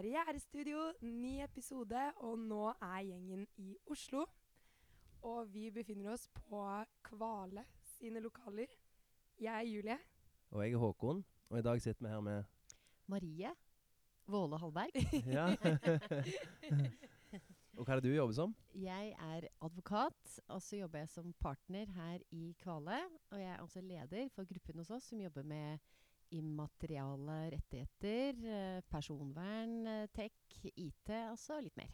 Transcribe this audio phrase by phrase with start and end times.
[0.00, 4.22] Karrierestudio, ny episode, og nå er gjengen i Oslo.
[5.28, 6.56] Og vi befinner oss på
[7.04, 7.66] Kvale
[7.98, 8.72] sine lokaler.
[9.36, 9.98] Jeg er Julie.
[10.56, 12.48] Og jeg er Håkon, og i dag sitter vi her med
[13.12, 13.52] Marie
[14.24, 14.96] Våle Hallberg.
[15.36, 15.52] Ja.
[17.76, 18.56] og hva er det du jobber som?
[18.72, 23.04] Jeg er advokat, og så jobber jeg som partner her i Kvale.
[23.34, 25.76] Og jeg er altså leder for gruppen hos oss som jobber med
[26.36, 31.90] immateriale rettigheter, eh, personvern, eh, tech, IT, altså litt mer.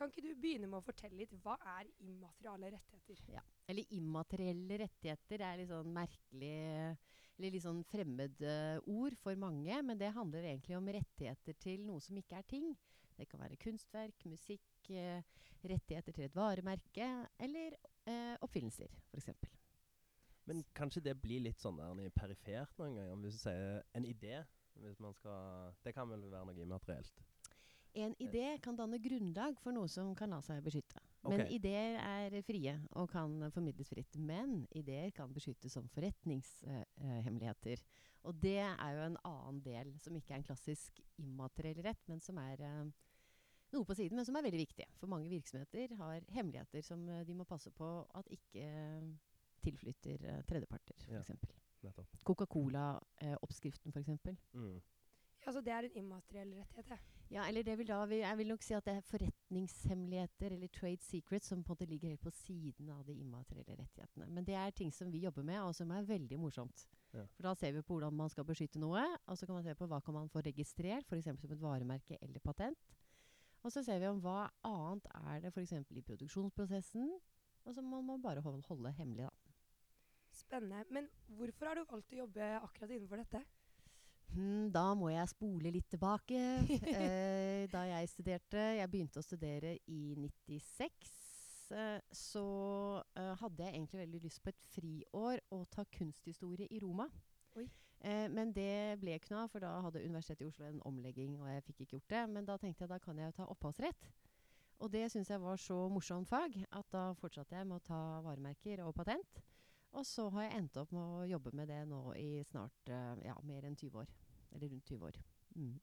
[0.00, 3.18] Kan ikke du begynne med å fortelle litt hva er immateriale rettigheter?
[3.34, 3.42] Ja.
[3.68, 6.52] Eller immaterielle rettigheter er litt sånn merkelig
[7.36, 9.76] Eller litt sånn fremmed eh, ord for mange.
[9.84, 12.72] Men det handler egentlig om rettigheter til noe som ikke er ting.
[13.16, 15.20] Det kan være kunstverk, musikk, eh,
[15.68, 17.08] rettigheter til et varemerke
[17.40, 17.76] eller
[18.08, 19.32] eh, oppfinnelser, f.eks.
[20.50, 24.40] Men kanskje det blir litt sånn der perifert noen ganger, hvis du sier en idé.
[24.80, 27.20] Hvis man skal, det kan vel være noe immaterielt?
[28.00, 31.02] En idé kan danne grunnlag for noe som kan la seg beskytte.
[31.26, 31.56] Men okay.
[31.58, 34.18] ideer er frie og kan formidles fritt.
[34.18, 37.82] Men ideer kan beskyttes som forretningshemmeligheter.
[38.22, 42.20] og det er jo en annen del som ikke er en klassisk immateriell rett, men
[42.20, 42.86] som er uh,
[43.74, 44.86] noe på siden, men som er veldig viktig.
[44.98, 48.66] For mange virksomheter har hemmeligheter som eh, de må passe på at ikke
[49.60, 51.20] eh, tilflytter uh, tredjeparter, Ja.
[51.20, 51.56] f.eks.
[51.82, 51.92] Ja,
[52.28, 54.08] Coca-Cola-oppskriften, f.eks.
[54.52, 54.80] Mm.
[55.46, 56.98] Ja, så det er en immateriell rettighet, ja.
[57.30, 61.00] Ja, eller det vil da, jeg vil nok si at det er forretningshemmeligheter eller trade
[61.00, 64.26] secrets som på en måte ligger helt på siden av de immaterielle rettighetene.
[64.34, 66.88] Men det er ting som vi jobber med, og som er veldig morsomt.
[67.14, 67.24] Ja.
[67.36, 69.74] For da ser vi på hvordan man skal beskytte noe, og så kan man se
[69.78, 71.30] på hva kan man få registrert, f.eks.
[71.40, 72.90] som et varemerke eller patent.
[73.62, 75.72] Og så ser vi om hva annet er det f.eks.
[75.94, 77.08] i produksjonsprosessen,
[77.64, 79.30] og så må man bare holde, holde hemmelig, da.
[80.40, 80.84] Spennende.
[80.90, 81.08] Men
[81.38, 83.42] hvorfor har du valgt å jobbe akkurat innenfor dette?
[84.30, 86.38] Hmm, da må jeg spole litt tilbake.
[86.94, 91.10] eh, da jeg studerte Jeg begynte å studere i 96.
[91.70, 92.46] Eh, så
[93.18, 97.10] eh, hadde jeg egentlig veldig lyst på et friår og ta kunsthistorie i Roma.
[98.00, 101.50] Men det ble ikke noe av, for da hadde Universitetet i Oslo en omlegging, og
[101.50, 102.22] jeg fikk ikke gjort det.
[102.32, 104.06] Men da tenkte jeg da kan jeg jo ta opphavsrett.
[104.80, 108.00] Og det syns jeg var så morsomt fag at da fortsatte jeg med å ta
[108.24, 109.42] varemerker og patent.
[109.98, 113.24] Og så har jeg endt opp med å jobbe med det nå i snart eh,
[113.26, 114.10] ja, mer enn 20 år.
[114.54, 115.18] Eller rundt 20 år.
[115.56, 115.74] Mm.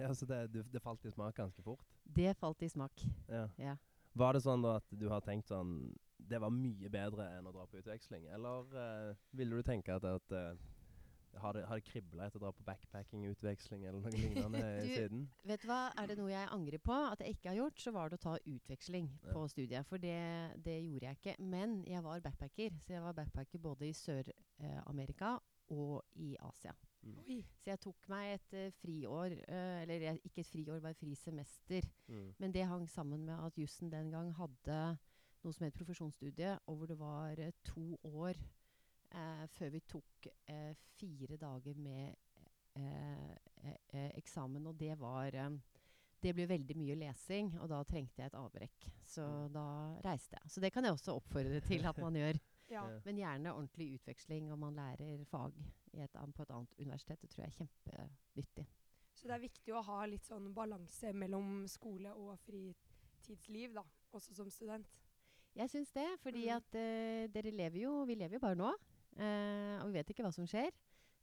[0.00, 1.84] Ja, så det, du, det falt i smak ganske fort?
[2.02, 3.04] Det falt i smak.
[3.28, 3.46] Ja.
[3.60, 3.76] Ja.
[4.18, 7.52] Var det sånn da at du har tenkt sånn Det var mye bedre enn å
[7.54, 8.26] dra på utveksling?
[8.34, 10.52] Eller uh, ville du tenke at, at eh,
[11.40, 14.94] har det, har det kribla etter å dra på backpacking, utveksling eller noe lignende Du-
[14.94, 15.22] siden?
[15.48, 17.92] Vet du hva, er det noe jeg angrer på at jeg ikke har gjort, så
[17.96, 19.32] var det å ta utveksling Ja.
[19.32, 19.86] på studiet.
[19.88, 20.18] For det,
[20.64, 21.36] det gjorde jeg ikke.
[21.40, 22.76] Men jeg var backpacker.
[22.84, 25.38] Så jeg var backpacker både i Sør-Amerika
[25.72, 26.74] og i Asia.
[27.02, 27.42] Mm.
[27.58, 31.82] Så jeg tok meg et uh, friår, uh, eller jeg- ikke et friår, bare frisemester.
[32.08, 32.34] Mm.
[32.38, 34.98] Men det hang sammen med at jussen den gang hadde
[35.42, 38.38] noe som het profesjonsstudie, og hvor det var uh, to år
[39.56, 42.14] før vi tok eh, fire dager med
[42.76, 43.34] eh,
[43.64, 44.66] eh, eh, eksamen.
[44.66, 45.50] Og det var eh,
[46.22, 48.84] Det ble veldig mye lesing, og da trengte jeg et avbrekk.
[49.04, 49.52] Så Mm.
[49.52, 49.64] da
[50.04, 50.50] reiste jeg.
[50.50, 52.38] Så det kan jeg også oppfordre til at man gjør.
[52.72, 52.84] Ja.
[53.04, 55.52] Men gjerne ordentlig utveksling, og man lærer fag
[55.92, 57.20] i et, på et annet universitet.
[57.20, 58.66] Det tror jeg er kjempenyttig.
[59.14, 63.82] Så det er viktig å ha litt sånn balanse mellom skole og fritidsliv, da.
[64.14, 64.86] Også som student.
[65.54, 66.56] Jeg syns det, fordi Mm.
[66.56, 68.72] at uh, dere lever jo Vi lever jo bare nå.
[69.18, 70.70] Eh, og vi vet ikke hva som skjer.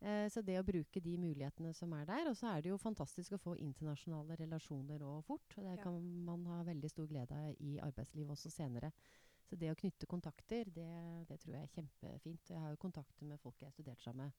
[0.02, 2.78] Eh, så det å bruke de mulighetene som er der Og så er det jo
[2.80, 5.58] fantastisk å få internasjonale relasjoner og fort.
[5.58, 5.84] Og det Ja.
[5.84, 8.92] kan man ha veldig stor glede av i arbeidslivet også senere.
[9.50, 12.44] Så det å knytte kontakter, det, det tror jeg er kjempefint.
[12.50, 14.32] Og jeg har jo kontakter med folk jeg studerte sammen med,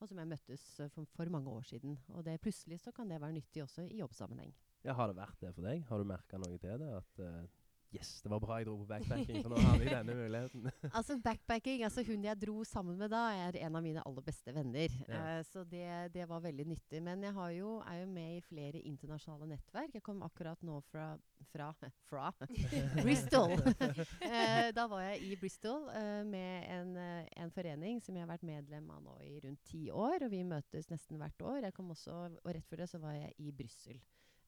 [0.00, 1.98] og som jeg møttes eh, for, for mange år siden.
[2.14, 4.54] Og det, plutselig så kan det være nyttig også i jobbsammenheng.
[4.84, 5.84] Ja, Har det vært det for deg?
[5.88, 6.88] Har du merka noe til det?
[6.96, 7.44] At eh,
[7.92, 10.68] Yes, det var bra jeg dro på backpacking, for nå har vi denne muligheten.
[10.96, 14.54] Altså backpacking, altså Hun jeg dro sammen med da, er en av mine aller beste
[14.56, 14.94] venner.
[15.04, 15.18] Ja.
[15.20, 15.84] Uh, så det,
[16.14, 17.02] det var veldig nyttig.
[17.04, 19.92] Men jeg har jo, er jo med i flere internasjonale nettverk.
[19.98, 21.12] Jeg kom akkurat nå fra
[21.52, 21.68] Fra,
[22.08, 22.30] fra
[23.04, 23.52] Bristol.
[23.60, 28.46] uh, da var jeg i Bristol uh, med en, en forening som jeg har vært
[28.46, 30.24] medlem av nå i rundt ti år.
[30.24, 31.60] Og vi møtes nesten hvert år.
[31.66, 34.00] Jeg kom også, og rett før det så var jeg i Brussel.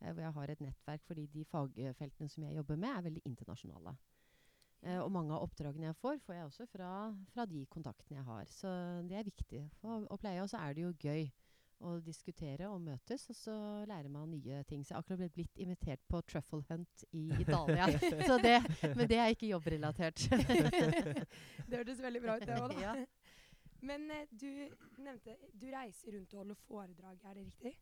[0.02, 3.22] Eh, hvor jeg har et nettverk fordi de fagfeltene som jeg jobber med, er veldig
[3.30, 3.94] internasjonale.
[4.84, 6.90] Eh, og mange av oppdragene jeg får, får jeg også fra,
[7.32, 8.44] fra de kontaktene jeg har.
[8.52, 8.68] Så
[9.08, 10.42] det er viktig for å pleie.
[10.44, 11.30] Og så er det jo gøy
[11.84, 13.54] å diskutere og møtes, og så
[13.88, 14.84] lærer man nye ting.
[14.84, 17.88] Så jeg har akkurat blitt- blitt invitert på truffle hunt i Italia.
[18.28, 18.58] så det,
[18.94, 20.26] men det er ikke jobbrelatert.
[21.68, 22.80] Det hørtes veldig bra ut, det òg, da.
[22.80, 22.94] Ja.
[23.84, 24.48] Men eh, du
[25.02, 27.74] nevnte Du reiser rundt og holder foredrag, er det riktig?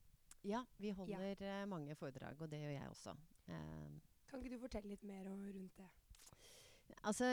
[0.45, 1.65] Ja, vi holder ja.
[1.71, 3.15] mange foredrag, og det gjør jeg også.
[3.49, 5.89] Eh, Kan ikke du fortelle litt mer om, rundt det?
[7.03, 7.27] Altså,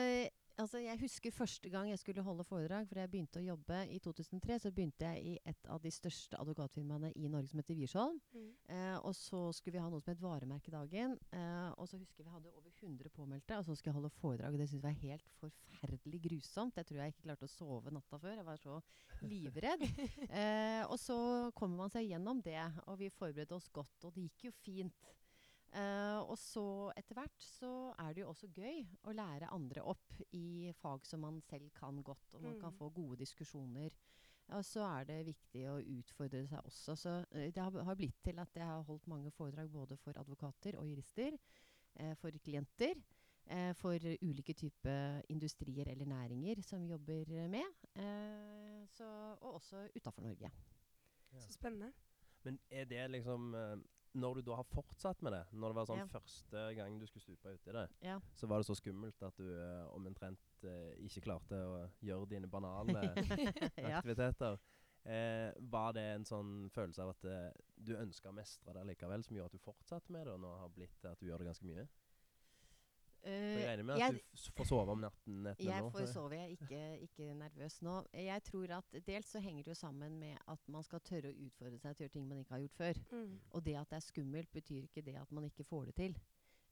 [0.60, 2.86] altså, jeg husker første gang jeg skulle holde foredrag.
[2.88, 4.58] For jeg begynte å jobbe i 2003.
[4.64, 8.20] Så begynte jeg i et av de største advokatfirmaene i Norge, som heter Wiersholm.
[8.34, 8.48] Mm.
[8.76, 11.16] Eh, og så skulle vi ha noe som het Varemerkedagen.
[11.36, 14.54] Eh, og så husker vi hadde over 100 påmeldte, og så skulle jeg holde foredrag.
[14.54, 16.76] Og det syntes jeg var helt forferdelig grusomt.
[16.80, 18.36] Jeg tror jeg ikke klarte å sove natta før.
[18.40, 18.80] Jeg var så
[19.26, 19.86] livredd.
[20.30, 21.16] Eh, og så
[21.56, 25.08] kommer man seg gjennom det, og vi forberedte oss godt, og det gikk jo fint.
[25.72, 27.68] Eh, og så etter hvert så
[28.02, 32.02] er det jo også gøy å lære andre opp i fag som man selv kan
[32.02, 32.78] godt, og man kan Mm.
[32.78, 33.94] få gode diskusjoner.
[34.50, 36.96] Og så er det viktig å utfordre seg også.
[36.96, 40.12] Så eh, det har, har blitt til at jeg har holdt mange foredrag både for
[40.18, 41.38] advokater og jurister,
[41.94, 42.94] eh, for klienter,
[43.46, 47.62] eh, for ulike typer industrier eller næringer som jobber med,
[47.94, 49.06] eh, så,
[49.40, 50.50] og også utafor Norge.
[51.32, 51.38] Ja.
[51.38, 51.92] Så spennende.
[52.42, 53.76] Men er det liksom eh,
[54.14, 56.06] Når du da har fortsatt med det, når det var sånn Ja.
[56.10, 58.18] første gang du skulle stupe uti det, Ja.
[58.34, 62.48] så var det så skummelt at du eh, omtrent eh, ikke klarte å gjøre dine
[62.50, 63.04] banale
[63.78, 64.58] aktiviteter.
[65.04, 69.22] Eh, var det en sånn følelse av at eh, du ønska å mestre det likevel,
[69.24, 71.46] som gjorde at du fortsatte med det, og nå har blitt at du gjør det
[71.52, 71.86] ganske mye?
[73.20, 75.90] For jeg Eh, regner med at jeg- du får sove om natten etter Jeg nå?
[75.92, 78.06] får sove, jeg er ikke, ikke nervøs nå.
[78.14, 81.36] Jeg tror at dels så henger det jo sammen med at man skal tørre å
[81.46, 82.94] utfordre seg til å gjøre ting man ikke har gjort før.
[83.12, 83.40] Mm.
[83.52, 86.16] Og det at det er skummelt, betyr ikke det at man ikke får det til.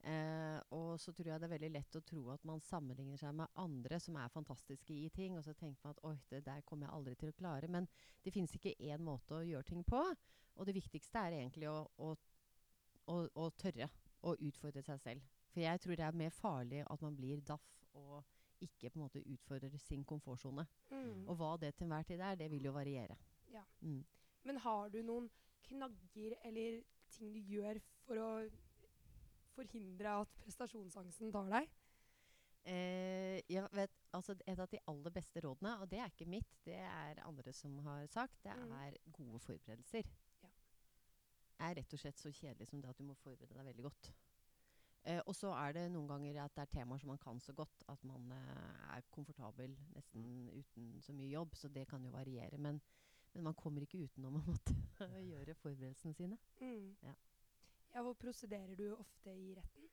[0.05, 3.35] Uh, og så tror jeg det er veldig lett å tro at man sammenligner seg
[3.35, 6.61] med andre som er fantastiske i ting, og så tenker man at oi, det der
[6.61, 7.69] kommer jeg aldri til å klare.
[7.69, 7.89] Men
[8.25, 10.17] det finnes ikke én måte å gjøre ting på.
[10.57, 12.17] Og det viktigste er egentlig å, å,
[13.09, 13.91] å, å tørre
[14.23, 15.21] å utfordre seg selv.
[15.59, 17.65] For jeg tror det er mer farlig at man blir daff
[17.99, 18.21] og
[18.63, 20.65] ikke på en måte utfordrer sin komfortsone.
[20.91, 21.25] Mm.
[21.29, 23.17] Og hva det til enhver tid er, det vil jo variere.
[23.51, 23.65] Ja.
[23.81, 24.05] Mm.
[24.47, 25.27] Men har du noen
[25.67, 26.79] knagger eller
[27.11, 28.31] ting du gjør for å
[29.57, 31.69] forhindre at prestasjonsangsten tar deg?
[32.69, 36.55] Eh, jeg vet, altså et av de aller beste rådene, og det er ikke mitt,
[36.67, 38.73] det er andre som har sagt, det Mm.
[38.73, 40.05] er gode forberedelser.
[40.43, 40.49] Ja.
[41.61, 44.13] er rett og slett så kjedelig som det at du må forberede deg veldig godt.
[45.09, 47.55] Eh, og så er det noen ganger at det er temaer som man kan så
[47.57, 52.13] godt at man eh, er komfortabel nesten uten så mye jobb, så det kan jo
[52.13, 52.59] variere.
[52.61, 52.81] Men,
[53.33, 54.77] men man kommer ikke utenom å måtte
[55.33, 56.39] gjøre forberedelsene sine.
[56.61, 56.91] Mm.
[57.07, 57.15] Ja.
[57.95, 59.89] ja, hvor prosederer du ofte i retten?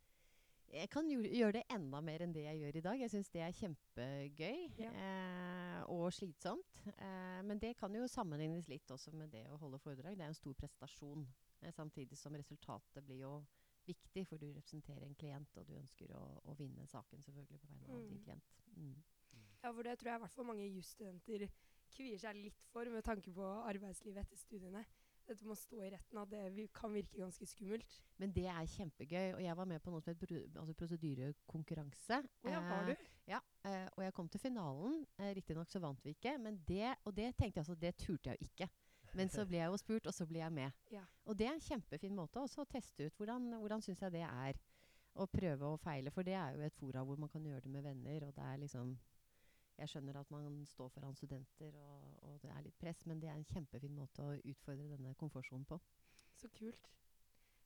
[0.75, 3.01] Jeg kan gjøre det enda mer enn det jeg gjør i dag.
[3.05, 4.89] Jeg syns det er kjempegøy Ja.
[4.89, 6.79] eh, og slitsomt.
[6.97, 10.17] Eh, men det kan jo sammenlignes litt også med det å holde foredrag.
[10.17, 11.23] Det er en stor prestasjon.
[11.61, 13.35] Eh, samtidig som resultatet blir jo
[13.87, 17.67] viktig, for du representerer en klient, og du ønsker å, å vinne saken selvfølgelig på
[17.71, 18.23] vegne av din Mm.
[18.25, 18.59] klient.
[18.75, 18.95] Mm.
[19.63, 21.47] Ja, for det tror jeg i hvert fall mange jusstudenter
[21.95, 24.85] kvier seg litt for med tanke på arbeidslivet etter studiene.
[25.25, 27.95] Dette med å stå i retten, at det kan virke ganske skummelt.
[28.21, 29.31] Men det er kjempegøy.
[29.33, 30.21] Og jeg var med på noe som het
[30.55, 32.19] altså prosedyrekonkurranse.
[32.43, 33.07] Oh, ja, var Eh, du?
[33.27, 35.05] Ja, eh, og jeg kom til finalen.
[35.17, 38.29] Eh, Riktignok så vant vi ikke, men det, og det tenkte jeg altså, det turte
[38.29, 38.69] jeg jo ikke.
[39.15, 40.85] Men så ble jeg jo spurt, og så ble jeg med.
[40.91, 41.03] Ja.
[41.25, 43.17] Og det er en kjempefin måte også å teste ut.
[43.17, 44.59] Hvordan, hvordan syns jeg det er?
[45.15, 46.11] Å prøve og feile.
[46.11, 48.43] For det er jo et fora hvor man kan gjøre det med venner, og det
[48.43, 48.97] er liksom
[49.75, 53.27] Jeg skjønner at man står foran studenter, og, og det er litt press, men det
[53.27, 55.75] er en kjempefin måte å utfordre denne komfortsonen på.
[56.39, 56.87] Så kult.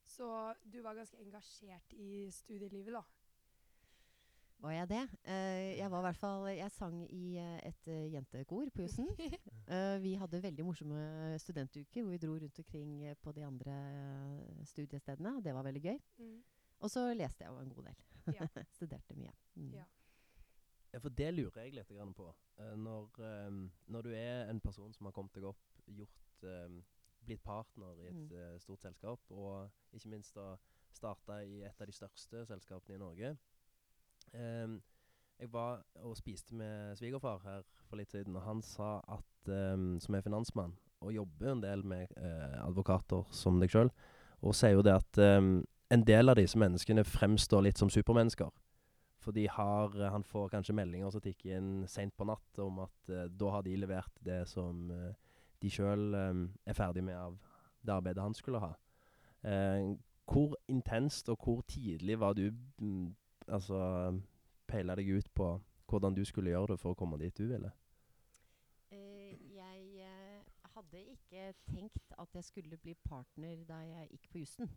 [0.10, 0.26] Så
[0.66, 3.04] du var ganske engasjert i studielivet, da?
[4.60, 5.02] Var jeg det?
[5.24, 9.08] Eh, jeg var i hvert fall Jeg sang i eh, et eh, jentekor på jussen.
[9.70, 13.76] Eh, vi hadde veldig morsomme studentuker hvor vi dro rundt omkring på de andre
[14.66, 15.36] studiestedene.
[15.38, 16.00] og Det var veldig gøy.
[16.18, 16.40] Mm.
[16.80, 18.00] Og så leste jeg jo en god del.
[18.34, 18.48] Ja.
[18.78, 19.32] Studerte mye.
[19.56, 19.70] Mm.
[19.78, 19.84] Ja.
[20.94, 22.32] Ja, for det lurer jeg litt grann på.
[22.58, 23.20] Når,
[23.94, 26.48] når du er en person som har kommet deg opp, gjort,
[27.28, 28.58] blitt partner i et Mm.
[28.60, 30.56] stort selskap, og ikke minst da
[30.92, 33.36] starta i et av de største selskapene i Norge
[34.34, 39.78] Jeg var og spiste med svigerfar her for litt siden, og han sa at, eh,
[40.04, 43.92] som er finansmann, og jobber en del med eh, advokater som deg sjøl,
[44.42, 45.40] og sier jo det at eh,
[45.96, 48.52] en del av disse menneskene fremstår litt som supermennesker.
[49.20, 52.84] For de har, eh, han får kanskje meldinger som tikker inn seint på natt om
[52.84, 55.16] at eh, da har de levert det som eh,
[55.60, 57.34] de sjøl er ferdig med av
[57.84, 58.74] det arbeidet han skulle ha.
[59.44, 59.96] Eh,
[60.30, 63.16] hvor intenst og hvor tidlig var du mm,
[63.50, 63.80] altså
[64.70, 65.52] peila deg ut på
[65.90, 67.72] hvordan du skulle gjøre det for å komme dit du ville?
[68.94, 74.44] Uh, jeg uh, hadde ikke tenkt at jeg skulle bli partner da jeg gikk på
[74.44, 74.70] jussen.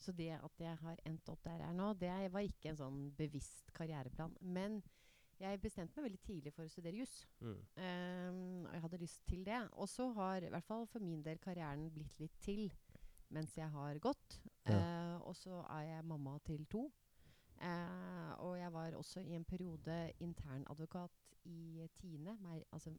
[0.00, 2.80] Så det at jeg har endt opp der jeg er nå, det var ikke en
[2.80, 4.36] sånn bevisst karriereplan.
[4.40, 4.80] Men
[5.38, 7.20] jeg bestemte meg veldig tidlig for å studere juss.
[7.40, 7.58] Mm.
[7.78, 9.60] Um, og jeg hadde lyst til det.
[9.78, 12.66] Og så har i hvert fall for min del karrieren blitt litt til
[13.34, 14.40] mens jeg har gått.
[14.66, 14.78] Ja.
[14.78, 16.88] Uh, og så er jeg mamma til to.
[17.60, 21.10] Eh, og jeg var også i en periode internadvokat
[21.44, 22.92] i Tine, mei, altså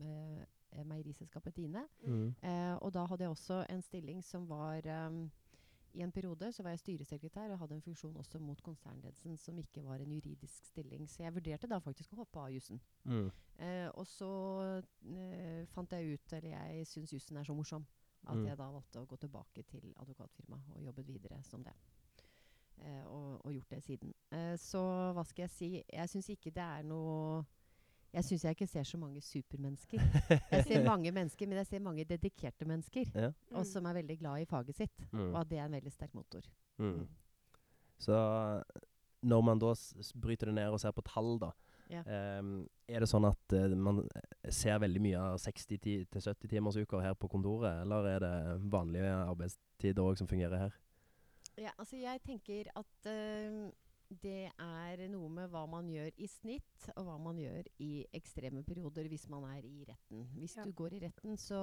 [0.00, 1.84] eh, meieriselskapet Tine.
[2.02, 2.34] Mm.
[2.42, 5.30] Eh, og da hadde jeg også en stilling som var um,
[5.92, 9.58] I en periode så var jeg styresekretær og hadde en funksjon også mot konsernledelsen som
[9.58, 11.08] ikke var en juridisk stilling.
[11.10, 12.80] Så jeg vurderte da faktisk å hoppe av jussen.
[13.04, 13.30] Mm.
[13.58, 14.28] Eh, og så
[15.02, 17.86] eh, fant jeg ut, eller jeg syns jussen er så morsom,
[18.26, 18.46] at Mm.
[18.46, 21.72] jeg da valgte å gå tilbake til advokatfirma og jobbet videre som det.
[22.80, 24.12] Eh, og, og gjort det siden.
[24.32, 24.80] Eh, så
[25.16, 25.70] hva skal jeg si?
[25.84, 27.42] Jeg syns ikke det er noe
[28.10, 30.00] Jeg syns jeg ikke ser så mange supermennesker.
[30.50, 33.10] Jeg ser mange mennesker, men jeg ser mange dedikerte mennesker.
[33.14, 33.28] Ja.
[33.54, 35.04] Og som er veldig glad i faget sitt.
[35.12, 35.28] Mm.
[35.28, 36.48] Og at det er en veldig sterk motor.
[36.82, 37.04] Mm.
[38.00, 38.16] Så
[39.22, 39.74] når man da
[40.18, 41.52] bryter det ned og ser på tall, da,
[41.90, 42.02] Ja.
[42.40, 44.02] um, er det sånn at uh, man
[44.48, 48.34] ser veldig mye av 60-70 timers uker her på kontoret, eller er det
[48.72, 50.76] vanlige arbeidstider òg som fungerer her?
[51.60, 53.70] Ja, altså jeg tenker at eh,
[54.10, 58.64] det er noe med hva man gjør i snitt, og hva man gjør i ekstreme
[58.66, 60.24] perioder hvis man er i retten.
[60.34, 60.64] Hvis Ja.
[60.66, 61.60] du går i retten, så,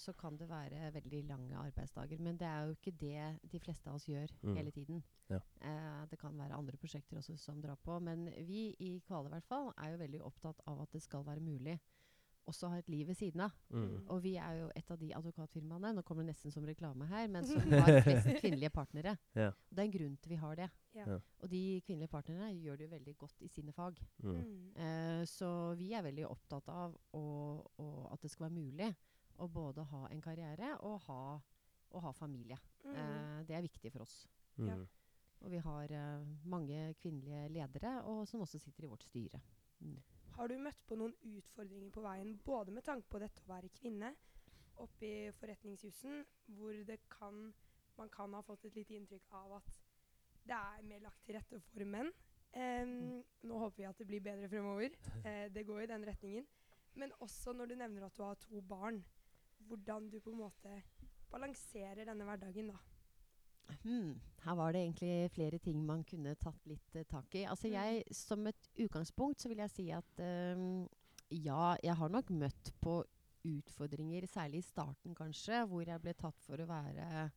[0.00, 2.18] så kan det være veldig lange arbeidsdager.
[2.24, 4.54] Men det er jo ikke det de fleste av oss gjør Mm.
[4.56, 5.02] hele tiden.
[5.28, 5.40] Ja.
[5.60, 7.98] Eh, det kan være andre prosjekter også som drar på.
[8.00, 11.24] Men vi i Kvale i hvert fall er jo veldig opptatt av at det skal
[11.26, 11.78] være mulig
[12.48, 13.54] også har et liv ved siden av.
[13.68, 14.06] Mm.
[14.10, 17.28] Og vi er jo et av de advokatfirmaene nå kommer det nesten som reklame her,
[17.32, 19.16] men som har flest kvinnelige partnere.
[19.36, 19.50] Ja.
[19.52, 20.70] Og det er en grunn til vi har det.
[20.96, 21.06] Ja.
[21.06, 21.18] Ja.
[21.40, 24.00] Og de kvinnelige partnerne gjør det jo veldig godt i sine fag.
[24.24, 24.40] Mm.
[24.74, 27.24] Eh, så vi er veldig opptatt av å,
[27.82, 28.90] å, at det skal være mulig
[29.40, 31.22] å både ha en karriere og ha,
[31.90, 32.58] og ha familie.
[32.84, 32.96] Mm.
[32.96, 34.24] Eh, det er viktig for oss.
[34.58, 34.76] Ja.
[34.76, 34.88] Mm.
[35.40, 39.40] Og vi har eh, mange kvinnelige ledere og som også sitter i vårt styre.
[39.80, 39.96] Mm.
[40.36, 43.72] Har du møtt på noen utfordringer på veien, både med tanke på dette å være
[43.76, 44.14] kvinne,
[44.80, 46.24] oppi forretningsjussen,
[46.56, 47.50] hvor det kan,
[47.98, 49.70] man kan ha fått et lite inntrykk av at
[50.48, 52.08] det er mer lagt til rette for menn.
[52.56, 54.96] Em, Nå håper vi at det blir bedre fremover.
[55.22, 56.48] Uh, det går i den retningen.
[56.98, 59.04] Men også når du nevner at du har to barn,
[59.68, 60.80] hvordan du på en måte
[61.30, 62.80] balanserer denne hverdagen, da.
[63.84, 64.20] Hmm.
[64.44, 67.44] Her var det egentlig flere ting man kunne tatt litt uh, tak i.
[67.44, 67.74] Altså Mm.
[67.74, 70.22] jeg, Som et utgangspunkt så vil jeg si at
[70.56, 70.88] um,
[71.30, 73.04] ja, jeg har nok møtt på
[73.44, 77.30] utfordringer, særlig i starten kanskje, hvor jeg ble tatt for å være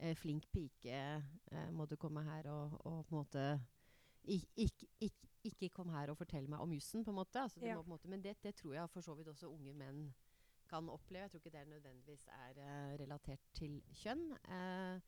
[0.00, 1.22] uh, flink pike.
[1.52, 3.60] Uh, må du komme her og, og på en måte
[4.24, 5.12] ik, ik, ik,
[5.44, 7.36] Ikke kom her og fortell meg om jussen, på en måte.
[7.42, 7.74] Altså, Ja.
[7.76, 10.14] på en måte men det, det tror jeg for så vidt også unge menn
[10.66, 11.22] kan oppleve.
[11.26, 14.22] Jeg tror ikke det nødvendigvis er relatert til kjønn.
[14.48, 15.00] Eh,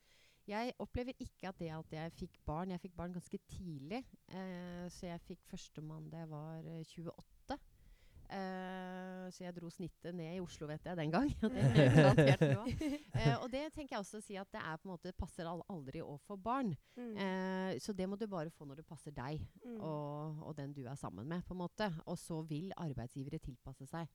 [0.49, 4.05] jeg opplever ikke at det at jeg fikk barn Jeg fikk barn ganske tidlig.
[4.29, 7.59] Eh, så jeg fikk førstemann da jeg var eh, 28.
[8.27, 11.29] Eh, så jeg dro snittet ned i Oslo, vet jeg, den gang.
[12.17, 12.37] Det.
[13.17, 15.47] Eh, og det tenker jeg også å si at det er på en måte passer
[15.49, 16.75] aldri å få barn.
[16.99, 17.15] Mm.
[17.23, 19.81] Eh, så det må du bare få når det passer deg Mm.
[19.83, 21.43] og, og den du er sammen med.
[21.47, 21.89] på en måte.
[22.07, 24.07] Og så vil arbeidsgivere tilpasse seg.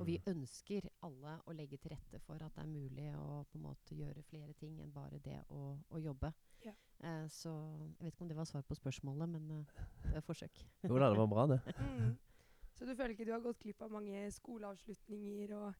[0.00, 0.24] Og vi Mm.
[0.34, 3.94] ønsker alle å legge til rette for at det er mulig å på en måte
[3.94, 6.32] gjøre flere ting enn bare det å, å jobbe.
[6.64, 6.72] Ja.
[7.00, 7.52] Eh, så
[8.00, 9.64] jeg vet ikke om det var svar på spørsmålet, men eh,
[10.04, 10.64] det var forsøk.
[10.82, 11.60] Jo da, det var bra, det.
[11.78, 12.16] Mm.
[12.74, 15.74] Så du føler ikke du har gått glipp av mange skoleavslutninger og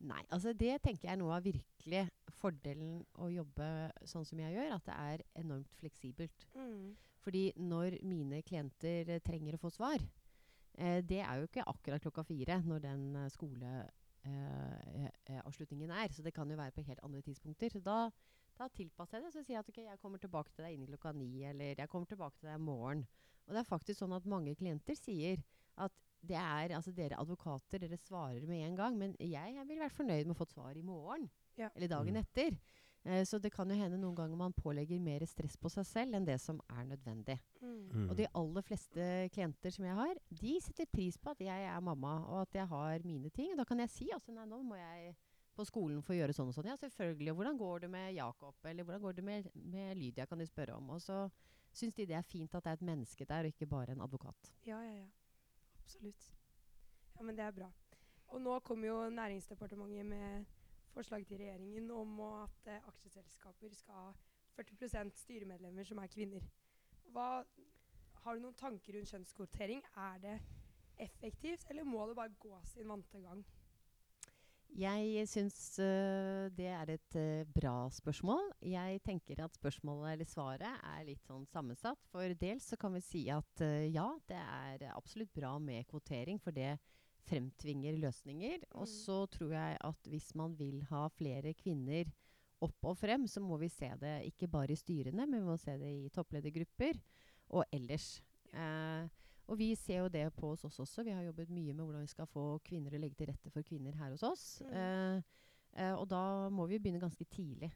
[0.00, 2.06] Nei, altså det tenker jeg er noe av virkelig
[2.40, 3.66] fordelen å jobbe
[4.08, 6.46] sånn som jeg gjør, at det er enormt fleksibelt.
[6.56, 6.96] mm.
[7.20, 10.00] Fordi når mine klienter trenger å få svar,
[11.04, 16.08] det er jo ikke akkurat klokka fire når den eh, skoleavslutningen er.
[16.12, 17.68] Så det kan jo være på helt andre tidspunkter.
[17.72, 17.98] Så da,
[18.58, 19.32] da tilpasser jeg det.
[19.34, 21.88] Så sier jeg at okay, jeg kommer tilbake til deg innen klokka ni, eller jeg
[21.92, 23.00] kommer tilbake til deg i morgen.
[23.46, 25.36] Og det er faktisk sånn at mange klienter sier
[25.80, 29.78] at det er, altså dere advokater, dere svarer med en gang, men jeg, jeg vil
[29.80, 31.30] være fornøyd med å få et svar i morgen.
[31.56, 31.70] Ja.
[31.74, 32.20] Eller dagen Mm.
[32.20, 32.50] etter.
[33.04, 36.18] Eh, så det kan jo hende noen ganger man pålegger mer stress på seg selv
[36.18, 37.38] enn det som er nødvendig.
[37.62, 38.10] Mm.
[38.10, 41.84] Og de aller fleste klienter som jeg har, de setter pris på at jeg er
[41.84, 43.52] mamma, og at jeg har mine ting.
[43.54, 45.14] Og da kan jeg si altså nei, nå må jeg
[45.56, 46.68] på skolen få gjøre sånn og sånn.
[46.70, 47.32] Ja, selvfølgelig.
[47.32, 48.60] Og hvordan går det med Jakob?
[48.68, 50.92] Eller hvordan går det med, med Lydia, kan de spørre om.
[50.94, 51.24] Og så
[51.72, 54.04] syns de det er fint at det er et menneske der, og ikke bare en
[54.04, 54.52] advokat.
[54.66, 55.08] Ja, ja, ja.
[55.82, 56.30] Absolutt.
[57.16, 57.68] Ja, men det er bra.
[58.30, 60.44] Og nå kommer jo Næringsdepartementet med
[60.94, 64.10] forslag til regjeringen om at eh, aksjeselskaper skal ha
[64.58, 66.46] 40% styremedlemmer som er kvinner.
[67.14, 67.44] Hva,
[68.24, 69.82] har du noen tanker rundt kjønnskvotering?
[69.96, 70.36] Er det
[71.00, 73.44] effektivt, eller må det bare gå sin vante gang?
[74.70, 78.52] Jeg syns uh, det er et uh, bra spørsmål.
[78.62, 81.98] Jeg tenker at spørsmålet eller svaret er litt sånn sammensatt.
[82.12, 86.38] For dels så kan vi si at uh, ja, det er absolutt bra med kvotering,
[86.38, 86.76] for det
[87.28, 88.64] fremtvinger løsninger.
[88.72, 88.92] Og Mm.
[88.94, 92.10] så tror jeg at hvis man vil ha flere kvinner
[92.62, 95.56] opp og frem, så må vi se det ikke bare i styrene, men vi må
[95.58, 97.00] se det i toppledergrupper
[97.50, 98.22] og ellers.
[98.52, 99.08] Eh,
[99.48, 101.02] og vi ser jo det på oss også.
[101.04, 103.62] Vi har jobbet mye med hvordan vi skal få kvinner å legge til rette for
[103.62, 104.62] kvinner her hos oss.
[104.62, 104.72] Mm.
[104.76, 105.22] Eh,
[105.72, 107.72] eh, og da må vi begynne ganske tidlig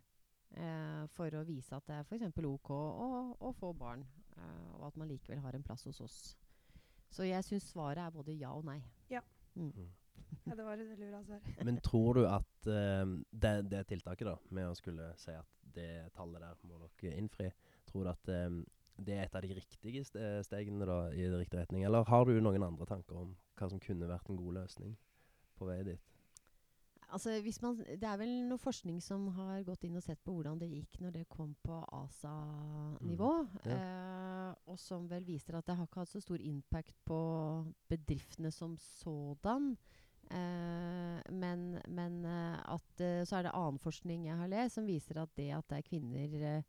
[0.54, 2.38] eh, for å vise at det er f.eks.
[2.44, 4.04] OK å, å få barn,
[4.36, 6.36] eh, og at man likevel har en plass hos oss.
[7.10, 8.80] Så jeg syns svaret er både ja og nei.
[9.54, 9.90] Mm.
[10.44, 11.50] Ja, det var et veldig bra svar.
[11.66, 15.90] Men tror du at uh, det, det tiltaket da, med å skulle si at det
[16.14, 17.50] tallet der må dere innfri,
[17.88, 18.60] tror du at eh,
[19.02, 20.04] det er et av de riktige
[20.46, 21.82] stegene da, i riktig retning?
[21.82, 24.92] Eller har du noen andre tanker om hva som kunne vært en god løsning
[25.58, 26.13] på vei dit?
[27.12, 30.34] Altså, hvis man, det er vel noe forskning som har gått inn og sett på
[30.34, 33.32] hvordan det gikk når det kom på ASA-nivå.
[33.64, 37.18] Mm, eh, og som vel viser at det har ikke hatt så stor impact på
[37.90, 39.74] bedriftene som sådan.
[40.32, 44.88] Eh, men men eh, at, eh, så er det annen forskning jeg har lest, som
[44.88, 46.62] viser at det at det er kvinner eh,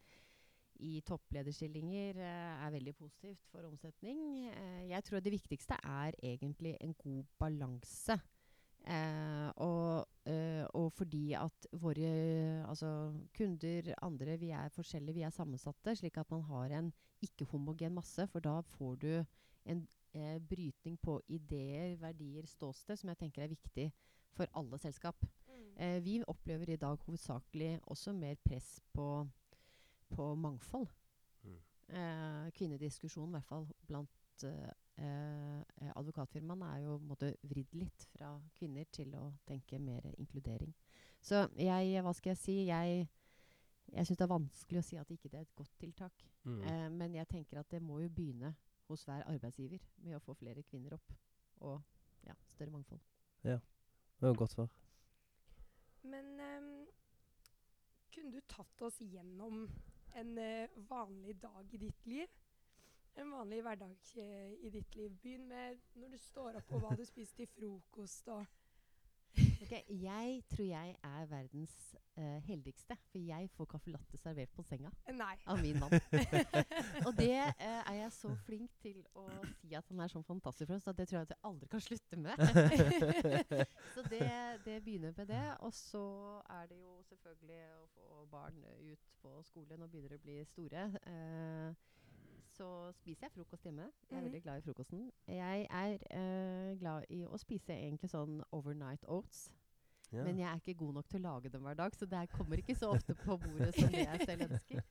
[0.84, 4.51] i topplederstillinger eh, er veldig positivt for omsetning.
[4.89, 8.20] Jeg tror det viktigste er egentlig en god balanse.
[8.86, 12.10] Eh, og, eh, og fordi at våre
[12.70, 12.89] altså,
[13.38, 16.92] kunder, andre, vi er forskjellige, vi er sammensatte, slik at man har en
[17.25, 18.27] ikke-homogen masse.
[18.30, 19.12] For da får du
[19.65, 23.89] en eh, brytning på ideer, verdier, ståsted, som jeg tenker er viktig
[24.36, 25.25] for alle selskap.
[25.75, 29.27] Eh, vi opplever i dag hovedsakelig også mer press på,
[30.13, 30.88] på mangfold.
[31.44, 31.60] Mm.
[31.89, 38.08] Eh, kvinnediskusjonen, i hvert fall blant eh, eh, advokatfirmaene, er jo på måte vridd litt
[38.14, 40.74] fra kvinner til å tenke mer inkludering.
[41.25, 43.08] Så jeg, hva skal jeg si Jeg,
[43.94, 46.25] jeg syns det er vanskelig å si at ikke det er et godt tiltak.
[46.44, 46.62] Mm.
[46.62, 48.54] Eh, men jeg tenker at det må jo begynne
[48.90, 51.14] hos hver arbeidsgiver med å få flere kvinner opp.
[51.66, 51.81] Og
[52.25, 53.01] ja, større mangfold.
[53.44, 53.60] Ja.
[54.16, 54.70] Det var et godt svar.
[56.05, 56.86] Men um,
[58.14, 59.66] kunne du tatt oss gjennom
[60.16, 62.38] en uh, vanlig dag i ditt liv?
[63.16, 65.18] En vanlig hverdag eh, i ditt liv.
[65.24, 68.28] Begynn med når du står opp, og hva du spiser til frokost.
[68.28, 68.46] og
[69.36, 74.64] Ok, Jeg tror jeg er verdens uh, heldigste, for jeg får caffè latte servert på
[74.64, 75.34] senga Nei.
[75.46, 75.96] av min mann.
[77.08, 79.25] og det uh, er jeg så flink til å
[79.60, 81.72] si at han er sånn fantastisk for oss, at det tror jeg at jeg aldri
[81.72, 82.46] kan slutte med.
[83.96, 84.30] så det,
[84.68, 85.44] det begynner med det.
[85.68, 86.06] Og så
[86.60, 89.80] er det jo selvfølgelig å få barn ut på skole.
[89.80, 90.88] Nå begynner de å bli store.
[91.12, 91.95] Eh,
[92.57, 93.85] så spiser jeg frokost hjemme.
[94.09, 94.25] Jeg er Mhm.
[94.29, 95.11] veldig glad i frokosten.
[95.27, 99.50] Jeg er uh, glad i å spise egentlig sånn overnight oats.
[100.11, 100.24] Ja.
[100.24, 102.57] Men jeg er ikke god nok til å lage dem hver dag, så det kommer
[102.61, 104.81] ikke så ofte på bordet som det jeg selv ønsker.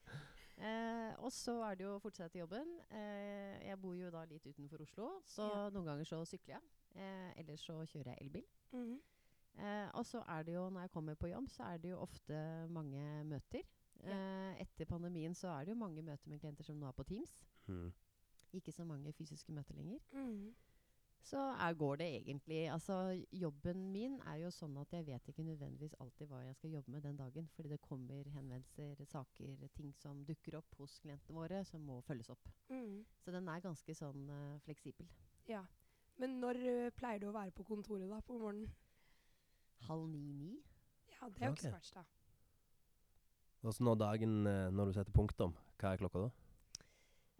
[0.59, 2.77] Uh, og så er det jo å fortsette jobben.
[2.91, 5.71] Uh, jeg bor jo da litt utenfor Oslo, så Ja.
[5.71, 6.63] noen ganger så sykler jeg.
[6.97, 8.45] Eh, ellers så kjører jeg elbil.
[8.73, 9.01] Mm
[9.57, 11.99] Eh, og så er det jo, når jeg kommer på jobb, så er det jo
[12.03, 13.63] ofte mange møter.
[14.03, 17.07] Eh, etter pandemien så er det jo mange møter med klienter som nå er på
[17.09, 17.39] Teams.
[17.67, 17.93] Mm.
[18.55, 20.01] Ikke så mange fysiske møter lenger.
[20.13, 20.55] Mm.
[21.25, 25.47] Så er, går det egentlig Altså, jobben min er jo sånn at jeg vet ikke
[25.47, 27.49] nødvendigvis alltid hva jeg skal jobbe med den dagen.
[27.55, 32.29] Fordi det kommer henvendelser, saker, ting som dukker opp hos klientene våre, som må følges
[32.35, 32.51] opp.
[32.69, 33.07] Mm.
[33.25, 35.09] Så den er ganske sånn uh, fleksibel.
[35.49, 35.65] Ja.
[36.21, 38.69] Men når uh, pleier du å være på kontoret da, på morgenen?
[39.89, 40.59] Halv ni-ni.
[41.15, 42.05] Ja, det er jo ikke så verst, da.
[43.65, 46.31] Og så når dagen, eh, når du setter punktum, hva er klokka da?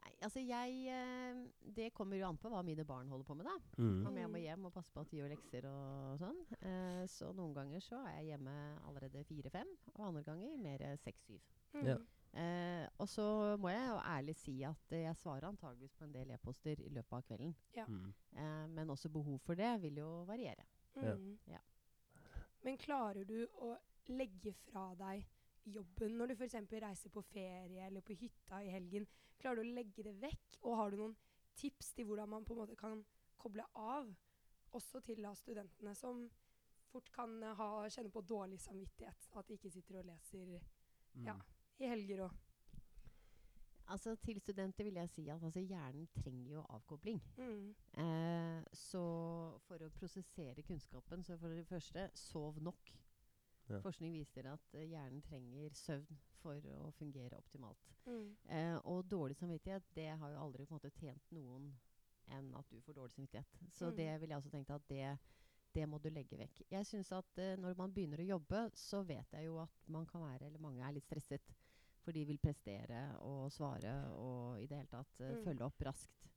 [0.05, 1.43] Nei, altså jeg eh,
[1.77, 3.57] Det kommer jo an på hva mine barn holder på med, da.
[3.83, 4.07] Mm.
[4.09, 4.45] Om jeg må Mm.
[4.47, 6.41] hjem og passe på at de gjør lekser og sånn.
[6.63, 8.55] Eh, så noen ganger så er jeg hjemme
[8.89, 11.41] allerede fire-fem, og andre ganger mer seks-syv.
[11.75, 11.97] Ja.
[11.99, 12.07] Mhm.
[12.35, 16.31] Eh, og så må jeg jo ærlig si at jeg svarer antageligvis på en del
[16.35, 17.55] e-poster i løpet av kvelden.
[17.77, 17.85] Ja.
[17.87, 18.13] Mm.
[18.35, 20.65] Eh, men også behov for det vil jo variere.
[20.97, 21.15] Ja.
[21.15, 21.39] Mhm.
[21.47, 21.59] Ja.
[22.65, 23.77] Men klarer du å
[24.09, 25.25] legge fra deg
[25.65, 26.55] jobben når du f.eks.
[26.83, 29.07] reiser på ferie eller på hytta i helgen?
[29.41, 30.59] Klarer du å legge det vekk?
[30.63, 31.17] Og har du noen
[31.57, 33.05] tips til hvordan man på en måte kan
[33.41, 34.09] koble av?
[34.75, 36.25] Også til da studentene som
[36.91, 39.29] fort kan eh, ha, kjenne på dårlig samvittighet.
[39.35, 40.61] At de ikke sitter og leser
[41.15, 41.29] Mm.
[41.29, 41.35] Ja.
[41.79, 42.33] i helger og
[43.87, 47.21] Altså Til studenter vil jeg si at altså, hjernen trenger jo avkobling.
[47.37, 47.75] mm.
[48.03, 49.03] Eh, så
[49.67, 52.91] for å prosessere kunnskapen, så for det første, sov nok.
[53.69, 53.79] Ja.
[53.81, 57.95] Forskning viser at eh, hjernen trenger søvn for å fungere optimalt.
[58.07, 58.37] Mm.
[58.53, 61.71] Eh, og dårlig samvittighet, det har jo aldri på en måte tjent noen
[62.29, 63.57] enn at du får dårlig samvittighet.
[63.73, 63.97] Så Mm.
[63.97, 65.19] det vil jeg også tenke at det,
[65.75, 66.63] det må du legge vekk.
[66.71, 70.07] Jeg synes at eh, når man begynner å jobbe, så vet jeg jo at man
[70.07, 71.55] kan være, eller mange er litt stresset.
[72.05, 75.45] For de vil prestere og svare og i det hele tatt eh, Mm.
[75.45, 76.29] følge opp raskt.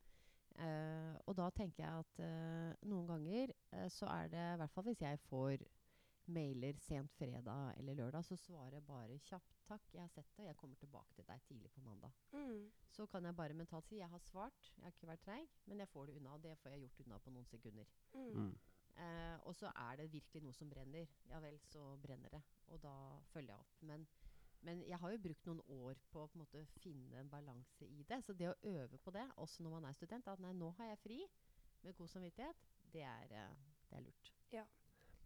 [0.58, 3.52] Eh, og da tenker jeg at eh, noen ganger
[3.94, 5.58] så er det, i hvert fall hvis jeg får
[6.28, 10.46] mailer sent fredag eller lørdag, så svarer jeg bare kjapt 'takk, jeg har sett det,
[10.46, 12.12] jeg kommer tilbake til deg tidlig på mandag'.
[12.32, 12.72] Mm.
[12.90, 15.80] Så kan jeg bare mentalt si 'jeg har svart, jeg har ikke vært treig, men
[15.80, 16.34] jeg får det unna'.
[16.34, 17.86] Og det får jeg gjort unna på noen sekunder.
[18.14, 18.34] Mm.
[18.34, 18.58] Mm.
[18.98, 21.08] Eh, og så er det virkelig noe som brenner.
[21.30, 22.42] Ja vel, så brenner det.
[22.68, 22.94] Og da
[23.34, 23.82] følger jeg opp.
[23.82, 24.08] Men,
[24.62, 27.86] men jeg har jo brukt noen år på å på en måte finne en balanse
[27.86, 28.24] i det.
[28.26, 30.86] Så det å øve på det, også når man er student, at nei, nå har
[30.86, 31.20] jeg fri
[31.84, 33.56] med god samvittighet, det er, eh,
[33.90, 34.34] det er lurt.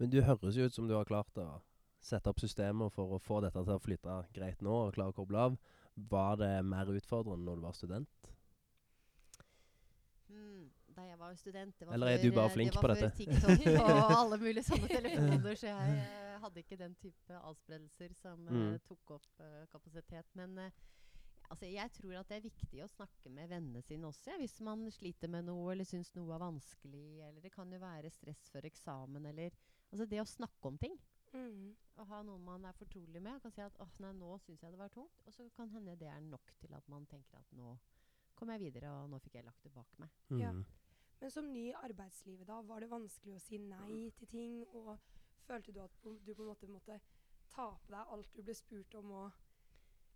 [0.01, 1.47] Men du høres jo ut som du har klart å
[2.01, 5.17] sette opp systemer for å få dette til å flyte greit nå, og klare å
[5.19, 5.57] koble av.
[6.09, 8.29] Var det mer utfordrende når du var student?
[10.31, 12.77] Mm, da jeg var student det var Eller er før, du bare eh, flink det
[12.79, 13.11] på var før?
[13.17, 18.47] TikTok og alle mulige sånne telefoner, så jeg eh, hadde ikke den type avspredelser som
[18.47, 18.79] eh, Mm.
[18.87, 20.31] tok opp eh, kapasitet.
[20.39, 20.55] Men
[21.51, 24.57] altså, jeg tror at det er viktig å snakke med vennene sine også, ja, hvis
[24.65, 27.05] man sliter med noe eller syns noe er vanskelig.
[27.27, 29.51] Eller det kan jo være stress før eksamen, eller
[29.91, 30.97] Altså det å snakke om ting.
[31.31, 31.71] Mm.
[31.99, 34.73] Å ha noen man er fortrolig med, kan si at åh, nei, nå syns jeg
[34.73, 35.23] det var tungt.
[35.27, 37.75] Og så kan hende det er nok til at man tenker at nå
[38.39, 40.13] kom jeg videre, og nå fikk jeg lagt det bak meg.
[40.39, 40.51] Ja.
[40.55, 40.63] Mm.
[41.21, 44.55] Men som ny i arbeidslivet, da, var det vanskelig å si nei til ting?
[44.73, 44.95] Og
[45.45, 46.97] følte du at du på en måte måtte
[47.51, 49.39] ta på deg alt du ble spurt om og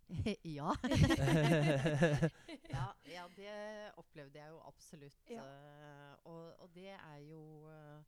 [0.58, 0.70] ja.
[2.76, 2.88] ja.
[3.10, 3.54] Ja, det
[3.98, 5.32] opplevde jeg jo absolutt.
[5.34, 5.42] Ja.
[5.42, 7.40] Uh, og, og det er jo
[7.74, 8.04] eh,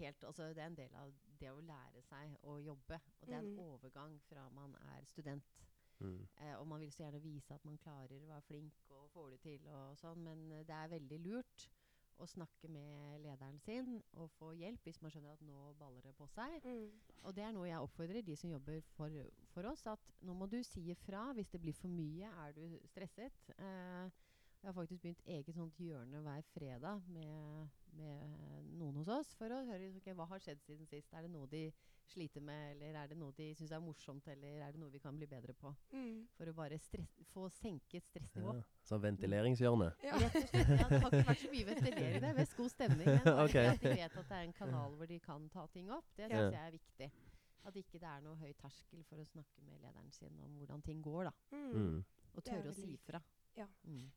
[0.00, 3.00] helt Altså, det er en del av det å lære seg å jobbe.
[3.20, 3.58] Og det er en Mm.
[3.64, 5.44] overgang fra man er student
[6.00, 6.26] Mm.
[6.40, 9.30] Eh, og man vil så gjerne vise at man klarer å være flink og får
[9.34, 11.66] det til og sånn, men eh, det er veldig lurt
[12.18, 16.14] å snakke med lederen sin og få hjelp hvis man skjønner at nå baller det
[16.16, 16.62] på seg.
[16.64, 16.90] mm.
[17.24, 19.10] Og det er noe jeg oppfordrer de som jobber for,
[19.52, 22.32] for oss, at nå må du si ifra hvis det blir for mye.
[22.46, 23.50] Er du stresset?
[23.58, 24.10] Eh,
[24.62, 29.52] jeg har faktisk begynt eget sånt hjørne hver fredag med, med noen hos oss for
[29.52, 31.12] å høre okay, hva har skjedd siden sist.
[31.14, 31.66] Er det noe de
[32.10, 34.98] sliter med, eller er det noe de syns er morsomt, eller er det noe vi
[35.02, 35.70] kan bli bedre på?
[35.92, 36.24] Mm.
[36.36, 38.54] For å bare stress, få senket stressnivå.
[38.56, 38.64] Ja.
[38.88, 39.90] Sånn ventileringshjørne.
[40.02, 40.16] Ja.
[40.18, 40.72] Rett og slett.
[40.74, 42.22] Ja, det har ikke vært så mye ventilering.
[42.24, 43.10] Det er mest god stemning.
[43.10, 43.68] Men okay.
[43.74, 46.26] At de vet at det er en kanal hvor de kan ta ting opp, det
[46.26, 46.32] Ja.
[46.34, 47.10] syns jeg er viktig.
[47.68, 50.82] At ikke det er noe høy terskel for å snakke med lederen sin om hvordan
[50.82, 51.28] ting går.
[51.28, 51.32] da.
[51.52, 51.70] Mm.
[51.76, 52.04] Mm.
[52.34, 53.20] Og tørre å si fra.
[53.58, 53.66] Ja.
[53.84, 54.10] Mm.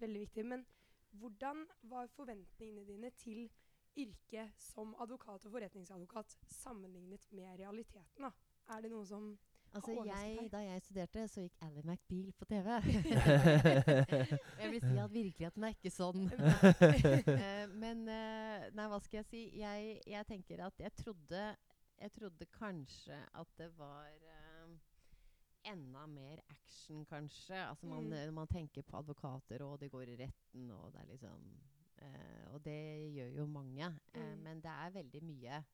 [0.00, 0.44] Veldig viktig.
[0.46, 0.64] Men
[1.10, 3.48] hvordan var forventningene dine til
[3.98, 8.28] yrket som advokat og forretningsadvokat sammenlignet med realiteten?
[8.28, 8.30] da?
[8.68, 9.38] Er det noe som
[9.74, 10.48] Altså, jeg?
[10.52, 12.68] Da jeg studerte, så gikk Ally McBeal på TV.
[14.62, 16.28] jeg vil si at virkeligheten er ikke sånn.
[17.38, 19.42] Eh, men eh, Nei, hva skal jeg si?
[19.60, 21.42] Jeg, jeg tenker at jeg trodde
[21.98, 24.37] Jeg trodde kanskje at det var eh,
[25.64, 27.54] enda mer action, kanskje.
[27.68, 28.12] Altså man, Mm.
[28.12, 31.60] eh, man tenker på advokater, og det går i retten, og det er liksom
[31.98, 33.86] eh, Og det gjør jo mange.
[34.14, 34.42] Eh, Mm.
[34.42, 35.64] men det er veldig mye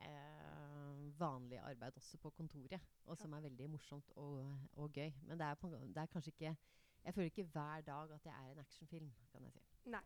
[0.00, 5.12] eh, vanlig arbeid også på kontoret, og som er veldig morsomt og, og gøy.
[5.22, 6.56] Men det er, på, det er kanskje ikke
[7.04, 9.60] Jeg føler ikke hver dag at jeg er en actionfilm, kan jeg si.
[9.92, 10.00] Nei.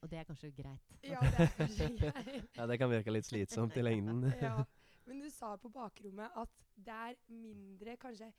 [0.00, 0.92] Og det er kanskje greit.
[1.02, 2.46] Ja, det er kanskje greit.
[2.56, 4.22] ja, det kan virke litt slitsomt i lengden.
[4.40, 4.64] ja.
[5.06, 8.30] Men du sa på bakrommet at det er mindre kanskje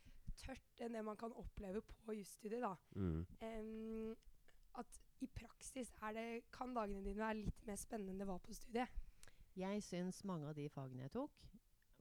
[0.42, 2.62] tørt enn det man kan oppleve på jusstudiet.
[2.64, 2.76] da.
[2.96, 3.26] Mm.
[3.42, 4.16] Um,
[4.80, 8.40] at i praksis er det, kan dagene dine være litt mer spennende enn det var
[8.42, 8.88] på studiet.
[9.60, 11.32] Jeg syns mange av de fagene jeg tok,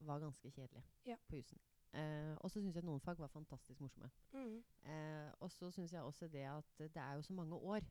[0.07, 1.17] var ganske kjedelige Ja.
[1.27, 1.59] på jussen.
[1.91, 4.09] Uh, og så syns jeg noen fag var fantastisk morsomme.
[4.31, 4.63] Mm.
[4.87, 7.81] Uh, og så syns jeg også det at det er jo så mange år.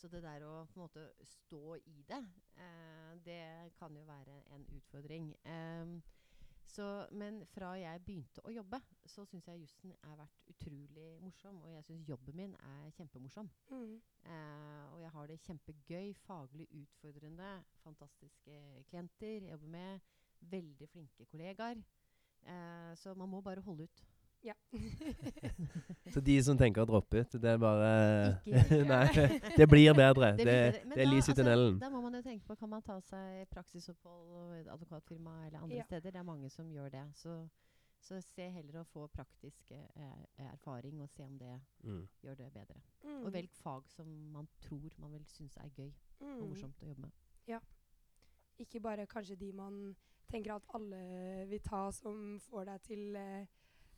[0.00, 2.22] Så det der å på en måte stå i det,
[2.56, 5.34] eh, det kan jo være en utfordring.
[5.44, 6.00] Eh,
[6.70, 8.78] så, men fra jeg begynte å jobbe,
[9.10, 11.58] så syns jeg jussen har vært utrolig morsom.
[11.66, 13.50] Og jeg syns jobben min er kjempemorsom.
[13.72, 13.96] Mm.
[14.22, 17.50] Eh, og jeg har det kjempegøy, faglig utfordrende,
[17.82, 20.14] fantastiske klienter jeg jobber med.
[20.54, 21.82] Veldig flinke kollegaer.
[22.46, 24.04] Eh, så man må bare holde ut.
[24.42, 24.54] Ja.
[26.14, 27.90] Så de som tenker å droppe ut, det er bare.
[28.90, 29.06] Nei,
[29.56, 30.30] det blir bedre.
[30.38, 31.78] Det, det, det er lys i altså, tunnelen.
[31.82, 35.76] Da må man jo tenke på kan man ta seg praksisopphold og advokatfirma eller andre
[35.82, 35.84] Ja.
[35.90, 36.10] steder.
[36.16, 37.04] Det er mange som gjør det.
[37.20, 37.36] Så,
[38.00, 42.02] så se heller å få praktisk eh, erfaring og se om det Mm.
[42.24, 42.80] gjør det bedre.
[43.04, 43.22] Mm.
[43.26, 46.48] Og velg fag som man tror man vil synes er gøy og Mm.
[46.48, 47.60] morsomt å jobbe med.
[48.60, 49.94] Ikke bare kanskje de man
[50.28, 53.46] tenker at alle vil ta som får deg til eh,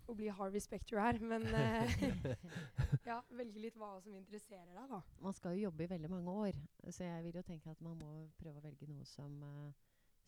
[0.09, 1.97] å bli Harvey Specter her, men eh,
[3.11, 5.01] ja, velge litt hva som interesserer deg, da.
[5.23, 6.59] Man skal jo jobbe i veldig mange år,
[6.91, 9.73] så jeg vil jo tenke at man må prøve å velge noe som, eh,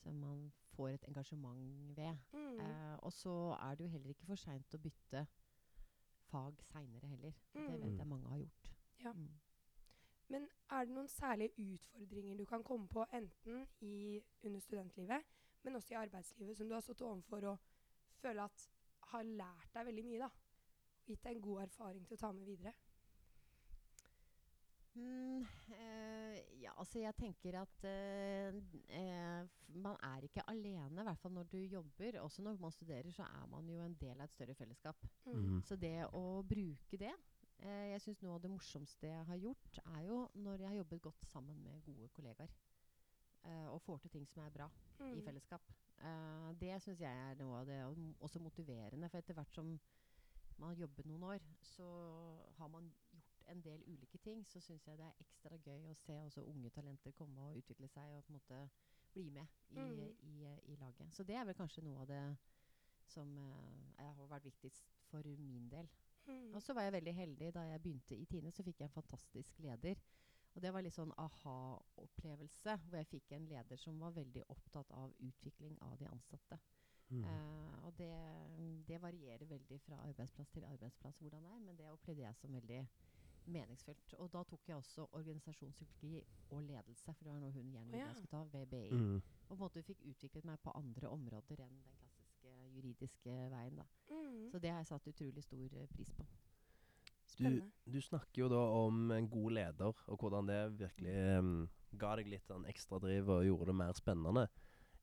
[0.03, 2.17] som man får et engasjement ved.
[2.33, 2.61] Mm.
[2.61, 5.27] Eh, og så er det jo heller ikke for seint å bytte
[6.31, 7.35] fag seinere heller.
[7.53, 7.81] Det Mm.
[7.83, 8.71] vet jeg mange har gjort.
[9.05, 9.13] Ja.
[9.13, 9.29] Mm.
[10.29, 15.23] Men er det noen særlige utfordringer du kan komme på enten i, under studentlivet,
[15.63, 17.59] men også i arbeidslivet, som du har stått overfor og
[18.23, 18.69] føler at
[19.15, 20.31] har lært deg veldig mye, da?
[21.07, 22.73] Gitt deg en god erfaring til å ta med videre?
[24.95, 25.43] Mm,
[25.75, 28.55] eh, ja, altså jeg tenker at eh,
[28.95, 32.21] eh, man er ikke alene, i hvert fall når du jobber.
[32.23, 35.03] Også når man studerer, så er man jo en del av et større fellesskap.
[35.27, 35.59] Mm.
[35.67, 39.81] Så det å bruke det eh, Jeg syns noe av det morsomste jeg har gjort,
[39.97, 42.55] er jo når jeg har jobbet godt sammen med gode kollegaer.
[43.45, 44.71] Eh, og får til ting som er bra
[45.11, 45.25] i Mm.
[45.27, 45.75] fellesskap.
[46.05, 49.09] Eh, det syns jeg er noe av det og også motiverende.
[49.09, 49.75] For etter hvert som
[50.59, 51.87] man har jobbet noen år, så
[52.59, 54.45] har man gjort en del ulike ting.
[54.47, 57.89] Så syns jeg det er ekstra gøy å se også unge talenter komme og utvikle
[57.89, 58.61] seg og på en måte
[59.15, 60.17] bli med i, Mm.
[60.23, 61.15] i, i laget.
[61.15, 62.23] Så det er vel kanskje noe av det
[63.07, 65.89] som uh, har vært viktigst for min del.
[66.27, 66.55] Mm.
[66.55, 68.95] Og så var jeg veldig heldig da jeg begynte i Tine, så fikk jeg en
[68.97, 70.01] fantastisk leder.
[70.55, 74.93] Og det var litt sånn aha-opplevelse, hvor jeg fikk en leder som var veldig opptatt
[74.95, 76.59] av utvikling av de ansatte.
[77.11, 77.25] Mm.
[77.25, 78.13] Eh, og det,
[78.89, 82.55] det varierer veldig fra arbeidsplass til arbeidsplass hvordan det er, men det opplevde jeg som
[82.55, 82.81] veldig
[83.45, 84.15] meningsfullt.
[84.23, 88.07] Og da tok jeg også organisasjonspsykologi og ledelse, for det var noe hun gjerne ville
[88.07, 88.89] jeg skulle ta, VBI.
[88.95, 89.19] Mm.
[89.19, 93.83] Og på en måte fikk utviklet meg på andre områder enn den klassiske juridiske veien.
[93.83, 93.87] da.
[94.09, 94.49] Mm.
[94.51, 96.27] Så det har jeg satt utrolig stor pris på.
[97.25, 97.71] Du, Spennende.
[97.91, 101.55] du snakker jo da om en god leder, og hvordan det virkelig um,
[101.99, 104.47] ga deg litt sånn ekstra driv og gjorde det mer spennende.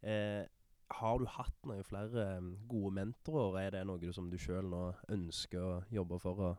[0.02, 0.44] Eh,
[0.92, 2.26] har du hatt noen flere
[2.72, 3.60] gode mentorer?
[3.62, 6.52] Er det noe du, som du sjøl nå ønsker å jobbe for å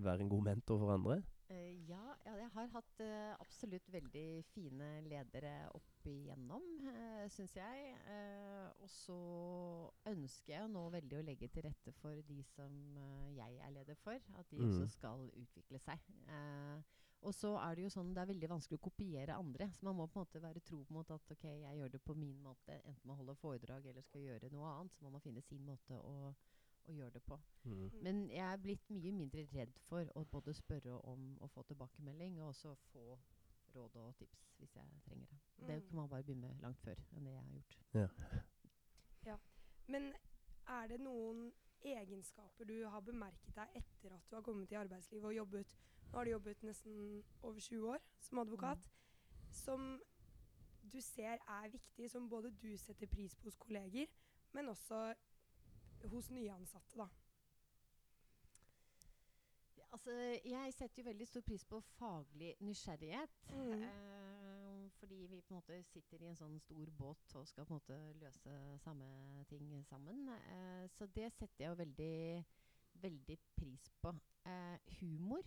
[0.00, 1.20] være en god mentor for andre?
[1.50, 2.09] Eh, ja,
[2.40, 7.90] jeg har hatt uh, absolutt veldig fine ledere opp igjennom, uh, syns jeg.
[8.08, 9.18] Uh, og så
[10.10, 14.00] ønsker jeg nå veldig å legge til rette for de som uh, jeg er leder
[14.00, 14.66] for, at de Mm.
[14.70, 16.02] også skal utvikle seg.
[16.28, 16.82] Eh,
[17.22, 19.66] og så er det jo sånn det er veldig vanskelig å kopiere andre.
[19.76, 22.14] Så man må på en måte være tro måte at ok, jeg gjør det på
[22.16, 24.94] min måte, enten man holder foredrag eller skal gjøre noe annet.
[24.96, 26.32] Så må man finne sin måte å,
[26.90, 27.38] å gjøre det på.
[27.64, 27.72] Mm.
[27.72, 27.90] Mm.
[28.02, 32.40] Men jeg er blitt mye mindre redd for å både spørre om å få tilbakemelding,
[32.40, 33.18] og også få
[33.74, 35.38] råd og tips hvis jeg trenger det.
[35.66, 35.86] Det Mm.
[35.88, 37.78] kan man bare begynne med langt før enn det jeg har gjort.
[39.90, 40.12] Men
[40.68, 45.24] er det noen egenskaper du har bemerket deg etter at du har kommet i arbeidslivet
[45.24, 45.76] og jobbet
[46.10, 48.88] Nå har du jobbet nesten over 20 år som advokat.
[49.50, 50.00] Som
[50.92, 54.06] du ser er viktig, som både du setter pris på hos kolleger,
[54.52, 55.14] men også
[56.08, 57.08] hos nyansatte, da.
[59.92, 60.12] Altså,
[60.46, 63.40] jeg setter jo veldig stor pris på faglig nysgjerrighet.
[63.50, 63.82] Mm.
[63.82, 67.74] Eh, fordi vi på en måte sitter i en sånn stor båt og skal på
[67.74, 69.08] en måte løse samme
[69.50, 70.28] ting sammen.
[70.36, 72.44] Eh, så det setter jeg jo veldig,
[73.02, 74.14] veldig pris på.
[74.46, 75.42] Eh, humor.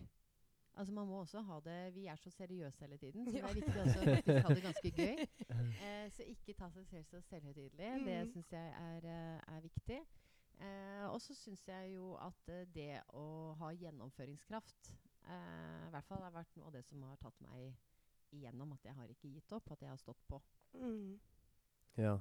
[0.75, 3.53] Altså Man må også ha det Vi er så seriøse hele tiden, så det er
[3.53, 5.27] viktig også å ha det ganske gøy.
[5.83, 8.05] Eh, så ikke ta seg selv så selvhøytidelig.
[8.05, 8.31] Det Mm.
[8.33, 10.01] syns jeg er, eh, er viktig.
[10.59, 13.25] Eh, og så syns jeg jo at eh, det å
[13.59, 14.93] ha gjennomføringskraft
[15.27, 17.73] eh, i hvert fall har vært noe av det som har tatt meg
[18.33, 18.75] igjennom.
[18.75, 20.41] At jeg har ikke gitt opp, at jeg har stått på.
[20.77, 21.19] Mm.
[21.99, 22.17] Ja.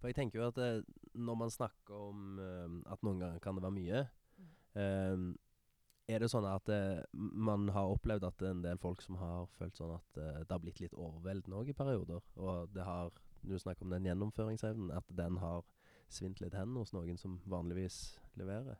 [0.00, 0.80] For jeg tenker jo at eh,
[1.14, 3.98] når man snakker om eh, at noen ganger kan det være mye
[4.80, 5.24] eh,
[6.10, 9.76] Er det sånn at eh, man har opplevd at en del folk som har følt
[9.76, 12.24] sånn at eh, det har blitt litt overveldende òg i perioder?
[12.40, 15.62] Og det har Du snakker om den gjennomføringsevnen, at den har
[16.10, 18.78] svint litt hen hos noen som vanligvis leverer?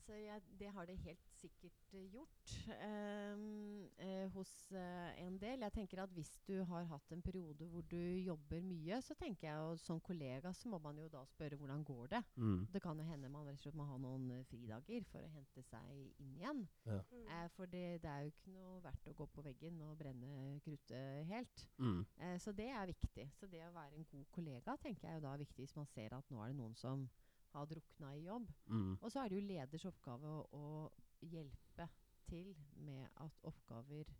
[0.00, 5.38] Ja, altså jeg, Det har det helt sikkert eh, gjort ehm, eh, hos eh, en
[5.40, 5.60] del.
[5.60, 9.48] Jeg tenker at Hvis du har hatt en periode hvor du jobber mye, så tenker
[9.48, 12.22] jeg jo som kollega så må man jo da spørre hvordan går det.
[12.36, 12.66] Mm.
[12.72, 15.62] Det kan jo hende man rett og slett må ha noen fridager for å hente
[15.62, 16.66] seg inn igjen.
[16.86, 17.26] Mm.
[17.26, 20.60] Eh, for det, det er jo ikke noe verdt å gå på veggen og brenne
[20.64, 21.66] kruttet helt.
[21.78, 22.04] Mm.
[22.16, 23.30] Eh, så det er viktig.
[23.36, 25.88] Så det å være en god kollega tenker jeg jo da er viktig hvis man
[25.92, 27.08] ser at nå er det noen som
[27.52, 28.50] har drukna i jobb.
[28.66, 28.96] Mm.
[29.00, 31.88] Og så er det jo leders oppgave å, å hjelpe
[32.30, 32.54] til
[32.86, 34.10] med at oppgaver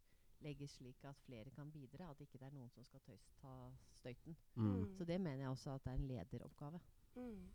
[0.44, 2.10] legges slik at flere kan bidra.
[2.10, 3.54] At ikke det er noen som skal tøys, ta
[3.98, 4.36] støyten.
[4.56, 4.86] Mm.
[4.96, 6.80] Så det mener jeg også at det er en lederoppgave.
[7.16, 7.50] Mm.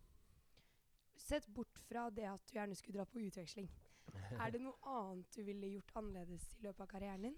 [1.15, 3.69] Sett bort fra det at du gjerne skulle dra på utveksling.
[4.43, 7.37] Er det noe annet du ville gjort annerledes i løpet av karrieren din?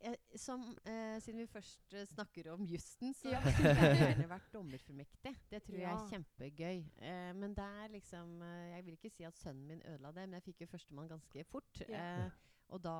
[0.00, 3.40] Jeg, som, eh, siden vi først eh, snakker om jussen, så Ja.
[3.50, 5.32] skulle jeg gjerne vært dommerfullmektig.
[5.50, 6.84] Det tror jeg er kjempegøy.
[7.02, 10.28] Eh, men det er liksom eh, Jeg vil ikke si at sønnen min ødela det,
[10.28, 11.82] men jeg fikk jo førstemann ganske fort.
[11.88, 12.04] Ja.
[12.26, 12.30] Eh,
[12.68, 12.92] og da,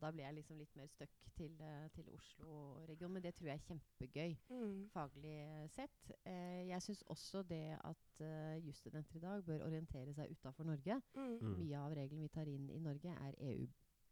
[0.00, 3.12] da ble jeg liksom litt mer stuck til, eh, til Oslo-regionen.
[3.18, 4.88] Men det tror jeg er kjempegøy Mm.
[4.94, 6.10] faglig eh, sett.
[6.24, 10.96] Eh, jeg syns også det at uh, jusstudenter i dag bør orientere seg utafor Norge.
[11.14, 11.36] Mm.
[11.40, 11.54] Mm.
[11.58, 13.68] Mye av reglene vi tar inn i Norge, er EU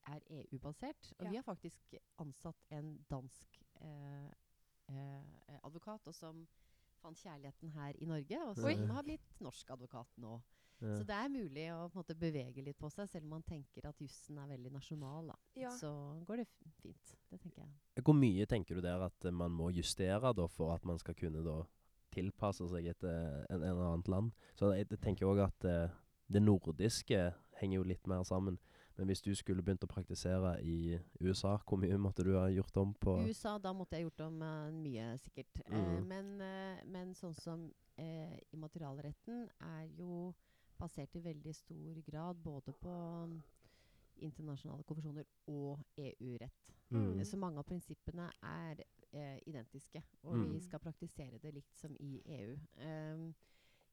[0.09, 1.12] er EU-basert.
[1.18, 1.31] Og Ja.
[1.31, 4.31] vi har faktisk ansatt en dansk eh,
[4.88, 6.47] eh, advokat, og som
[7.03, 8.75] fant kjærligheten her i Norge, og Oi.
[8.75, 10.40] som har blitt norsk advokat nå.
[10.81, 10.94] Ja.
[10.94, 13.42] Så det er mulig å på en måte bevege litt på seg, selv om man
[13.47, 15.33] tenker at jussen er veldig nasjonal.
[15.33, 15.37] Da.
[15.59, 15.73] Ja.
[15.75, 15.90] Så
[16.27, 16.47] går det
[16.79, 17.14] fint.
[17.31, 18.05] Det tenker jeg.
[18.05, 21.42] Hvor mye tenker du der at man må justere da for at man skal kunne
[21.42, 21.57] da
[22.14, 24.31] tilpasse seg et eh, en, en annet land?
[24.55, 25.99] Så jeg, jeg tenker òg at uh,
[26.31, 27.25] det nordiske
[27.59, 28.61] henger jo litt mer sammen.
[28.98, 32.76] Men hvis du skulle begynt å praktisere i USA, hvor mye måtte du ha gjort
[32.82, 35.61] om på USA, da måtte jeg gjort om uh, mye, sikkert.
[35.66, 36.08] Eh, Mm.
[36.08, 40.34] men, eh, men sånn som eh, immaterialretten er jo
[40.78, 42.92] basert i veldig stor grad både på
[43.26, 43.38] mm,
[44.26, 46.74] internasjonale konvensjoner og EU-rett.
[46.90, 47.24] Mm.
[47.24, 48.82] Så mange av prinsippene er
[49.12, 50.52] eh, identiske, og Mm.
[50.52, 52.56] vi skal praktisere det likt som i EU.
[52.76, 53.34] Ehm,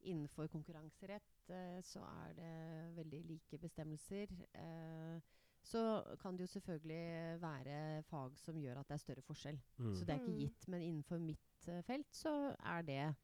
[0.06, 4.32] innenfor konkurranserett eh, så er det veldig like bestemmelser.
[4.54, 5.20] Eh,
[5.66, 5.82] så
[6.22, 9.58] kan det jo selvfølgelig være fag som gjør at det er større forskjell.
[9.78, 9.96] Mm.
[9.96, 10.40] Så det er ikke Mm.
[10.44, 10.68] gitt.
[10.68, 13.16] Men innenfor mitt eh, felt så er det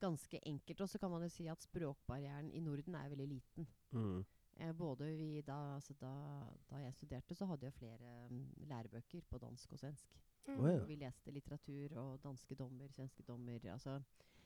[0.00, 0.80] ganske enkelt.
[0.80, 3.66] Og så kan man jo si at språkbarrieren i Norden er veldig liten.
[3.90, 4.24] Mm.
[4.56, 6.12] Eh, både vi da, altså da,
[6.70, 10.06] da jeg studerte, så hadde jeg flere mm, lærebøker på dansk og svensk.
[10.46, 10.60] Mm.
[10.60, 10.84] Oh, ja.
[10.84, 13.58] Vi leste litteratur og danske dommer, svenske dommer.
[13.72, 14.00] Altså.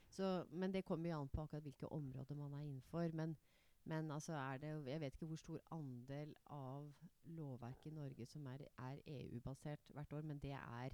[0.09, 3.09] Så, men det kommer jo an på akkurat hvilke områder man er innenfor.
[3.13, 3.37] Men,
[3.83, 6.89] men altså er det Jeg vet ikke hvor stor andel av
[7.25, 10.89] lovverket i Norge som er, er EU-basert hvert år, men det er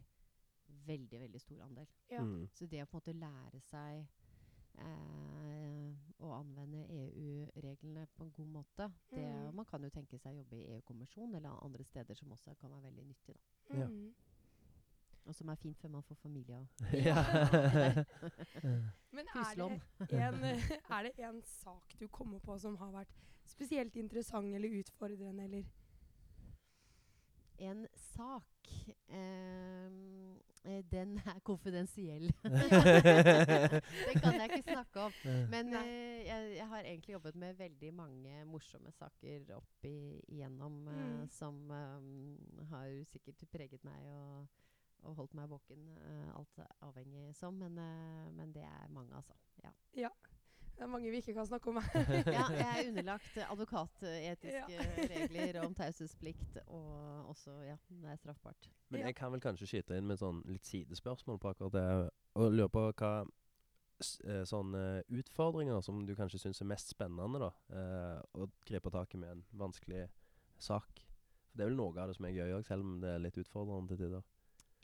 [0.68, 1.88] veldig, veldig stor andel.
[2.12, 2.22] Ja.
[2.24, 2.48] Mm.
[2.54, 4.06] Så det å på en måte lære seg
[4.84, 5.92] eh,
[6.26, 9.56] å anvende EU-reglene på en god måte det, Mm.
[9.56, 12.72] Man kan jo tenke seg å jobbe i EU-kommisjonen eller andre steder som også kan
[12.72, 13.36] være veldig nyttig.
[13.70, 13.78] Da.
[13.80, 13.88] Ja.
[15.26, 16.58] Og som er fint før man får familie.
[16.58, 16.68] Og
[17.08, 17.16] ja.
[19.16, 20.44] Men er det, en,
[20.90, 23.14] er det en sak du kommer på som har vært
[23.46, 25.64] spesielt interessant eller utfordrende, eller
[27.58, 28.44] En sak
[29.08, 30.36] ehm,
[30.66, 32.26] eh, Den er konfidensiell.
[32.44, 32.52] det
[34.22, 35.12] kan jeg ikke snakke om.
[35.50, 40.94] Men eh, jeg, jeg har egentlig jobbet med veldig mange morsomme saker opp igjennom eh,
[41.06, 41.30] Mm.
[41.32, 44.48] som eh, har sikkert preget meg og,
[45.06, 45.90] og holdt meg våken.
[46.02, 47.54] eh, alt avhengig som.
[47.54, 49.34] Men, eh, men det er mange, altså.
[49.96, 50.10] Ja.
[50.76, 51.76] Det er mange vi ikke kan snakke om.
[52.36, 58.70] ja, jeg er underlagt advokatetiske advokatetiske regler om taushetsplikt, og også ja, det er straffbart.
[58.90, 61.88] Men jeg kan vel kanskje skyte inn med sånn litt sidespørsmål på akkurat det.
[62.36, 64.84] Og lurer på hva eh, sånne
[65.16, 67.52] utfordringer som du kanskje syns er mest spennende, da.
[67.72, 70.10] Eh, å gripe tak i med en vanskelig
[70.60, 71.06] sak.
[71.48, 73.24] For det er vel noe av det som er gøy òg, selv om det er
[73.24, 74.28] litt utfordrende til tider.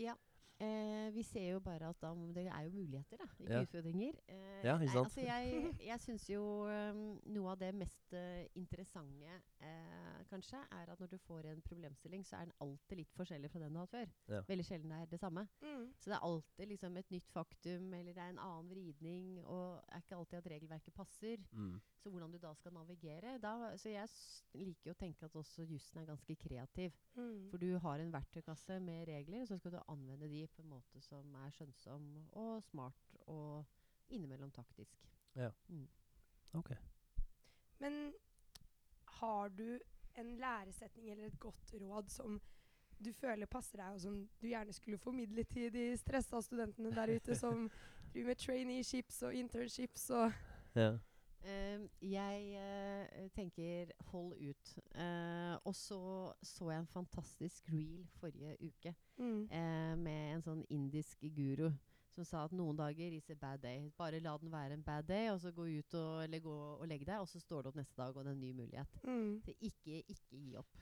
[0.01, 0.17] Yep.
[0.61, 3.61] Eh, vi ser jo bare at da, det er jo muligheter, da, ikke Ja.
[3.65, 4.13] utfordringer.
[4.27, 5.05] Eh, Ja, ikke nei, sant?
[5.07, 5.45] Altså jeg
[5.91, 6.99] jeg syns jo um,
[7.33, 12.25] noe av det mest uh, interessante eh, kanskje, er at når du får en problemstilling,
[12.25, 14.13] så er den alltid litt forskjellig fra den du har hatt før.
[14.35, 14.41] Ja.
[14.51, 15.47] Veldig sjelden er det samme.
[15.63, 15.87] Mm.
[15.99, 19.81] Så det er alltid liksom et nytt faktum, eller det er en annen vridning, og
[19.89, 21.41] er ikke alltid at regelverket passer.
[21.51, 21.79] Mm.
[22.01, 25.35] Så hvordan du da skal navigere da, Så jeg s liker jo å tenke at
[25.37, 26.93] også jussen er ganske kreativ.
[27.15, 27.49] Mm.
[27.49, 30.69] For du har en verktøykasse med regler, og så skal du anvende de på en
[30.69, 32.07] måte som er skjønnsom
[32.39, 33.65] og smart og
[34.11, 35.07] innimellom taktisk.
[35.35, 35.49] Ja,
[36.53, 36.71] OK.
[37.79, 38.13] Men
[39.21, 39.79] har du
[40.19, 42.41] en læresetning eller et godt råd som
[43.05, 47.15] du føler passer deg, og som du gjerne skulle formidle til de stressa studentene der
[47.15, 47.69] ute som
[48.13, 50.31] driver med traineeships og internships og
[50.75, 50.97] Ja.
[51.41, 54.73] Eh, jeg uh, tenker hold ut.
[54.93, 56.01] Uh, og så
[56.43, 59.47] så jeg en fantastisk reel forrige uke mm.
[59.49, 61.71] eh, med en sånn indisk guru
[62.11, 63.89] som sa at noen dager is a bad day.
[63.97, 66.87] Bare la den være en bad day, og så gå ut og, eller gå og
[66.87, 68.97] legge deg, og så står det opp neste dag, og det er en ny mulighet.
[69.07, 69.37] Mm.
[69.45, 70.81] Så ikke, ikke gi opp.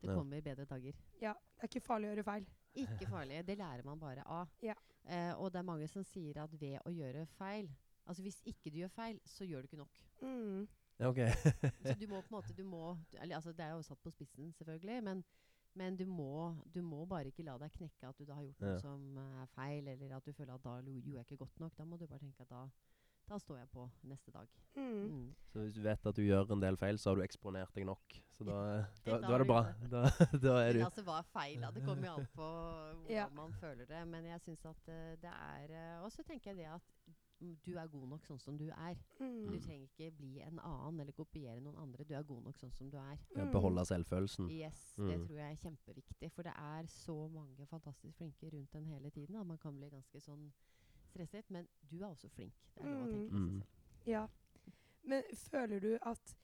[0.00, 0.14] Det Ja.
[0.18, 0.98] kommer bedre dager.
[1.22, 2.48] Ja, det er ikke farlig å gjøre feil.
[2.74, 3.46] Ikke farlig.
[3.46, 4.50] Det lærer man bare av.
[4.62, 4.74] Ja.
[5.06, 7.70] Eh, og det er mange som sier at ved å gjøre feil
[8.06, 10.00] Altså hvis ikke du gjør feil, så gjør du ikke nok.
[10.22, 10.68] Mm.
[11.00, 11.18] Ja, OK.
[11.82, 12.82] Så du må på en måte du må,
[13.12, 15.24] du- eller, altså Det er jo satt på spissen, selvfølgelig, men,
[15.74, 18.60] men du, må, du må bare ikke la deg knekke at du da har gjort
[18.60, 18.78] noe Ja.
[18.78, 21.72] som er feil, eller at du føler at da gjorde jeg ikke godt nok.
[21.78, 22.60] Da må du bare tenke at da,
[23.28, 24.46] da står jeg på neste dag.
[24.76, 25.02] Mm.
[25.08, 25.34] Mm.
[25.50, 27.86] Så hvis du vet at du gjør en del feil, så har du eksponert deg
[27.88, 28.20] nok.
[28.36, 28.60] Så da,
[29.06, 29.62] da, Da er det bra.
[29.90, 30.04] Da,
[30.44, 31.58] da er Men du altså, hva er feil?
[31.64, 31.70] da?
[31.74, 33.26] Det kommer jo an på hvordan Ja.
[33.34, 34.06] man føler det.
[34.12, 36.92] Men jeg syns at uh, det er uh, Og så tenker jeg det at
[37.40, 38.94] du er god nok sånn som du er.
[39.18, 39.60] Du Mm.
[39.60, 42.04] trenger ikke bli en annen eller kopiere noen andre.
[42.04, 43.18] Du er god nok sånn som du er.
[43.36, 43.50] Mm.
[43.52, 44.50] beholde selvfølelsen.
[44.50, 45.26] Yes, det Mm.
[45.26, 46.32] tror jeg er kjempeviktig.
[46.32, 49.36] For det er så mange fantastisk flinke rundt en hele tiden.
[49.36, 50.52] Og man kan bli ganske sånn
[51.10, 51.44] stresset.
[51.50, 52.52] Men du er også flink.
[52.74, 53.60] Det er lov å tenke Mm.
[53.60, 54.06] seg selv.
[54.06, 54.26] Ja.
[55.04, 56.34] Men føler du at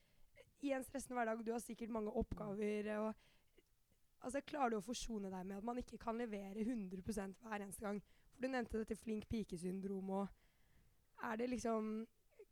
[0.63, 2.99] i en stressende hverdag Du har sikkert mange oppgaver.
[3.09, 3.15] og
[4.23, 7.81] Altså, Klarer du å forsone deg med at man ikke kan levere 100% hver eneste
[7.81, 8.03] gang?
[8.35, 10.29] For du nevnte dette flink pike-syndromet og
[11.23, 12.07] Er det liksom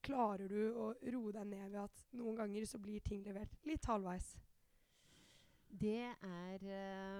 [0.06, 3.88] Klarer du å roe deg ned ved at noen ganger så blir ting levert litt
[3.90, 4.36] halvveis?
[5.68, 6.62] Det er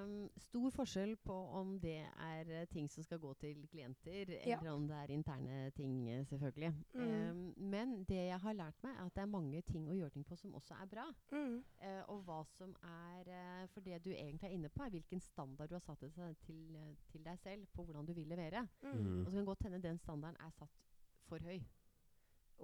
[0.05, 4.57] um, stor forskjell på om det er eh, ting som skal gå til klienter, Ja.
[4.59, 6.73] eller om det er interne ting, eh, selvfølgelig.
[6.95, 7.03] Mm.
[7.03, 10.11] Um, men det jeg har lært meg, er at det er mange ting å gjøre
[10.11, 11.05] ting på som også er bra.
[11.33, 11.63] Mm.
[11.83, 15.69] Uh, og hva som er For det du egentlig er inne på, er hvilken standard
[15.69, 16.77] du har satt til,
[17.13, 18.67] til, deg selv på hvordan du vil levere.
[18.83, 18.93] Mm.
[18.93, 19.21] Mm.
[19.27, 20.89] Og så kan godt hende den standarden er satt
[21.29, 21.61] for høy.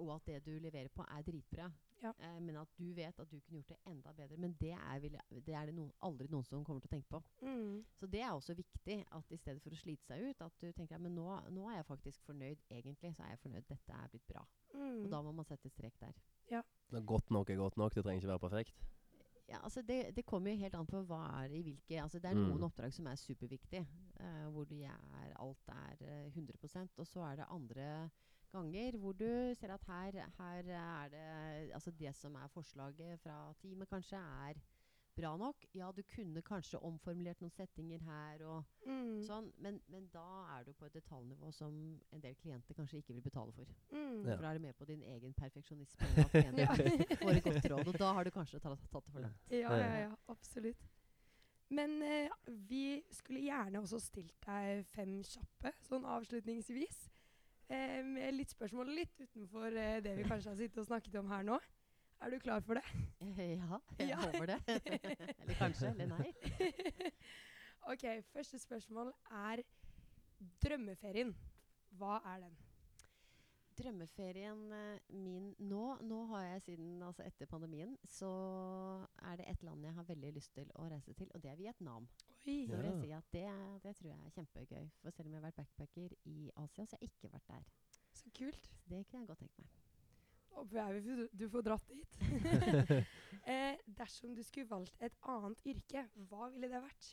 [0.01, 1.69] Og at det du leverer på, er dritbra.
[2.03, 2.11] Ja.
[2.19, 4.37] Eh, men at du vet at du kunne gjort det enda bedre.
[4.37, 7.07] Men det er, vil, det, er det noen, aldri noen som kommer til å tenke
[7.13, 7.21] på.
[7.47, 7.77] Mm.
[7.95, 8.97] Så det er også viktig.
[9.15, 11.69] at I stedet for å slite seg ut, at du tenker at men nå, nå
[11.71, 12.65] er jeg faktisk fornøyd.
[12.69, 13.69] Egentlig så er jeg fornøyd.
[13.71, 14.43] Dette er blitt bra.
[14.73, 15.05] Mm.
[15.05, 16.19] Og da må man sette strek der.
[16.91, 17.95] Når Godt nok er godt nok.
[17.95, 18.83] Det trenger ikke være perfekt.
[19.47, 22.31] Ja, altså det, det kommer jo helt an på hva er i hvilke altså Det
[22.31, 22.47] er Mm.
[22.49, 23.85] noen oppdrag som er superviktige,
[24.19, 28.09] uh, hvor de er, alt er uh, 100% Og så er det andre
[28.55, 29.27] ganger hvor du
[29.59, 34.59] ser at her, her er det Altså det som er forslaget fra teamet, kanskje er
[35.15, 35.61] bra nok.
[35.75, 39.21] Ja, du kunne kanskje omformulert noen settinger her og Mm.
[39.23, 40.25] sånn, men, men da
[40.57, 41.71] er du på et detaljnivå som
[42.11, 43.65] en del klienter kanskje ikke vil betale for.
[43.95, 44.25] Mm.
[44.27, 44.35] Ja.
[44.35, 46.09] For da er du med på din egen perfeksjonisme.
[46.25, 46.75] og Ja.
[47.47, 49.47] godt råd, og da har du kanskje tatt, tatt det for langt.
[49.55, 50.83] Ja, ja, ja, absolutt.
[51.69, 52.29] Men eh,
[52.67, 57.05] vi skulle gjerne også stilt deg fem kjappe, sånn avslutningsvis.
[57.69, 61.31] Eh, med litt spørsmål litt utenfor eh, det vi kanskje har sittet og snakket om
[61.31, 61.55] her nå.
[62.21, 62.83] Er du klar for det?
[63.25, 64.19] Eh, Ja, jeg Ja.
[64.21, 64.59] håper det.
[65.41, 66.29] eller kanskje, eller nei.
[67.91, 69.63] ok, første spørsmål er
[70.61, 71.33] drømmeferien.
[71.97, 72.55] Hva er den?
[73.75, 78.29] Drømmeferien eh, min nå Nå har jeg siden altså etter pandemien, så
[79.29, 81.59] er det et land jeg har veldig lyst til å reise til, og det er
[81.59, 82.07] Vietnam.
[82.45, 82.57] Oi.
[82.69, 83.45] Så vil jeg si at det,
[83.83, 84.85] det tror jeg er kjempegøy.
[85.01, 87.67] For selv om jeg har vært backpacker i Asia, så har jeg ikke vært der.
[88.15, 88.69] Så kult.
[88.83, 89.67] Så det kunne jeg godt tenkt meg.
[90.55, 92.17] Håper jeg vi- du får dratt dit.
[93.51, 97.09] eh, dersom du skulle valgt et annet yrke, hva ville det vært?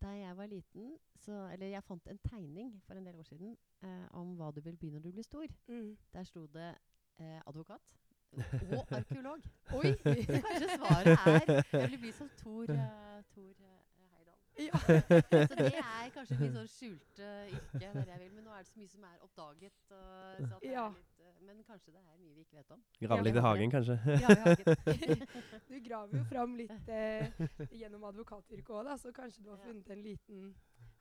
[0.00, 3.56] Da jeg var liten, så Eller jeg fant en tegning for en del år siden
[3.82, 5.46] eh, om hva du vil bli når du blir stor.
[5.68, 5.96] Mm.
[6.12, 6.74] Der sto det
[7.18, 7.96] eh, advokat
[8.78, 9.40] og arkeolog.
[9.74, 9.92] Oi!
[10.44, 13.78] Kanskje svaret er Jeg vil bli som Thor, uh, Tor uh,
[14.12, 14.38] Heidal.
[14.58, 14.78] ja.
[15.48, 17.92] Så det er kanskje mitt sånn skjulte yrke.
[17.94, 18.32] Der jeg vil.
[18.36, 19.80] Men nå er det så mye som er oppdaget.
[19.90, 20.84] Og, så at det Ja.
[20.86, 21.07] er litt, eh,
[21.46, 22.82] men kanskje det er mye vi ikke vet om.
[23.00, 23.96] Grave litt i hagen, kanskje.
[24.22, 25.26] Ja, i hagen.
[25.68, 27.30] Du graver jo fram litt eh,
[27.72, 30.54] gjennom advokatyrket òg, så kanskje du har funnet en liten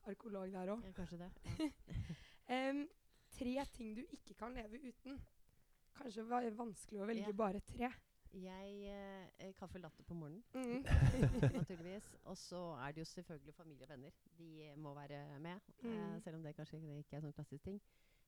[0.07, 0.83] arkeolog der òg.
[0.85, 1.31] ja, kanskje det.
[2.47, 2.73] Ja.
[3.37, 5.19] tre ting du ikke kan leve uten.
[5.97, 7.33] Kanskje det var vanskelig å velge Ja.
[7.37, 7.89] bare tre.
[8.37, 10.83] Jeg eh, eh, Kaffe latte på morgenen, Mm.
[11.53, 12.03] naturligvis.
[12.25, 14.11] Og så er det jo selvfølgelig familie og venner.
[14.37, 15.59] De må være med.
[15.81, 15.93] Mm.
[15.93, 17.79] Eh, selv om det kanskje ikke er sånn klassisk ting.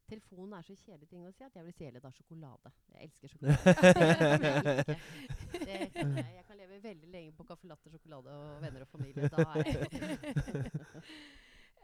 [0.09, 2.71] Telefonen er så kjedelig ting å si at jeg vil si heller da sjokolade.
[2.93, 4.95] Jeg elsker sjokolade.
[5.59, 8.85] Det jeg, kan jeg, jeg kan leve veldig lenge på caffè latte, sjokolade og venner
[8.85, 9.29] og familie.
[9.29, 10.71] Da er jeg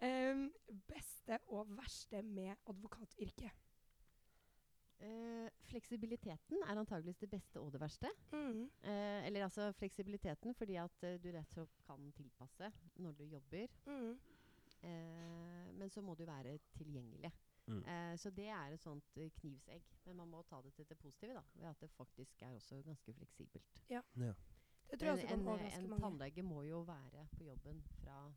[0.03, 0.49] Em,
[0.89, 3.61] beste og verste med advokatyrket?
[4.95, 8.11] Uh, fleksibiliteten er antageligvis det beste og det verste.
[8.31, 8.65] Mm.
[8.83, 13.23] Uh, eller altså fleksibiliteten fordi at uh, du rett og slett kan tilpasse når du
[13.37, 13.71] jobber.
[13.87, 14.17] Mm.
[14.85, 17.31] Eh, men så må du være tilgjengelig.
[17.67, 17.83] Mm.
[17.85, 19.83] Eh, så det er et sånt eh, knivsegg.
[20.05, 21.41] Men man må ta det til det positive, da.
[21.55, 23.83] Ved at det faktisk er også ganske fleksibelt.
[23.89, 24.01] Ja.
[24.15, 25.39] Det tror jeg En, også kan
[25.83, 28.33] en, en tannlege må jo være på jobben fra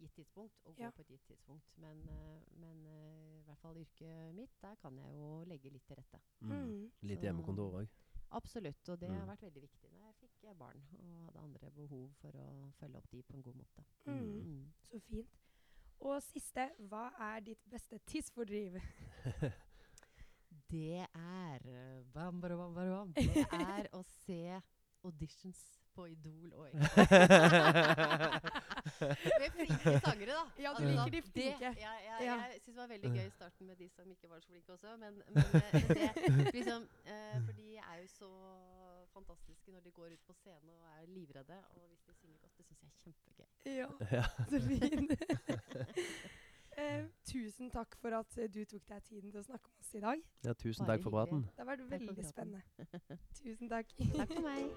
[0.00, 0.90] gitt tidspunkt og gå Ja.
[0.90, 1.72] på et gitt tidspunkt.
[1.78, 5.86] Men, eh, men eh, i hvert fall yrket mitt, der kan jeg jo legge litt
[5.86, 6.20] til rette.
[6.40, 6.52] Mm.
[6.52, 6.92] Mm.
[7.02, 7.88] Litt hjemmekontor òg.
[8.32, 8.88] Absolutt.
[8.88, 9.28] Og det har Mm.
[9.28, 12.96] vært veldig viktig når jeg fikk eh, barn og hadde andre behov for å følge
[12.96, 13.84] opp de på en god måte.
[14.06, 14.44] Mm.
[14.44, 14.72] Mm.
[14.90, 15.39] Så fint.
[16.00, 18.78] Og siste, hva er ditt beste tidsfordriv?
[20.70, 23.12] Det er eh, bam, bam, bam, bam, bam.
[23.16, 24.60] Det er å se
[25.04, 25.58] auditions
[25.96, 26.68] på Idol og
[29.40, 30.44] Med flinke sangere, da.
[30.62, 31.70] Ja, du Altså, liker de det- flinke.
[31.80, 32.36] Ja, ja, Ja.
[32.52, 34.72] jeg syns det var veldig gøy i starten med de som ikke var så flinke
[34.72, 34.96] også.
[34.96, 38.30] Men, men, eh, men det, liksom, uh, for de er jo så
[39.12, 41.58] fantastiske når de går ut på scenen og er livredde.
[41.76, 43.46] Og hvis de synger godt, det syns jeg er kjempegøy.
[43.66, 43.88] Ja,
[44.18, 44.24] ja.
[44.50, 45.10] så fin.
[46.78, 50.00] Eh, tusen takk for at du tok deg tiden til å snakke med oss i
[50.00, 50.22] dag.
[50.46, 51.42] ja, tusen Bare takk for praten.
[51.42, 52.62] Det har vært veldig spennende.
[53.42, 53.86] Tusen takk.
[54.16, 54.70] Takk for meg.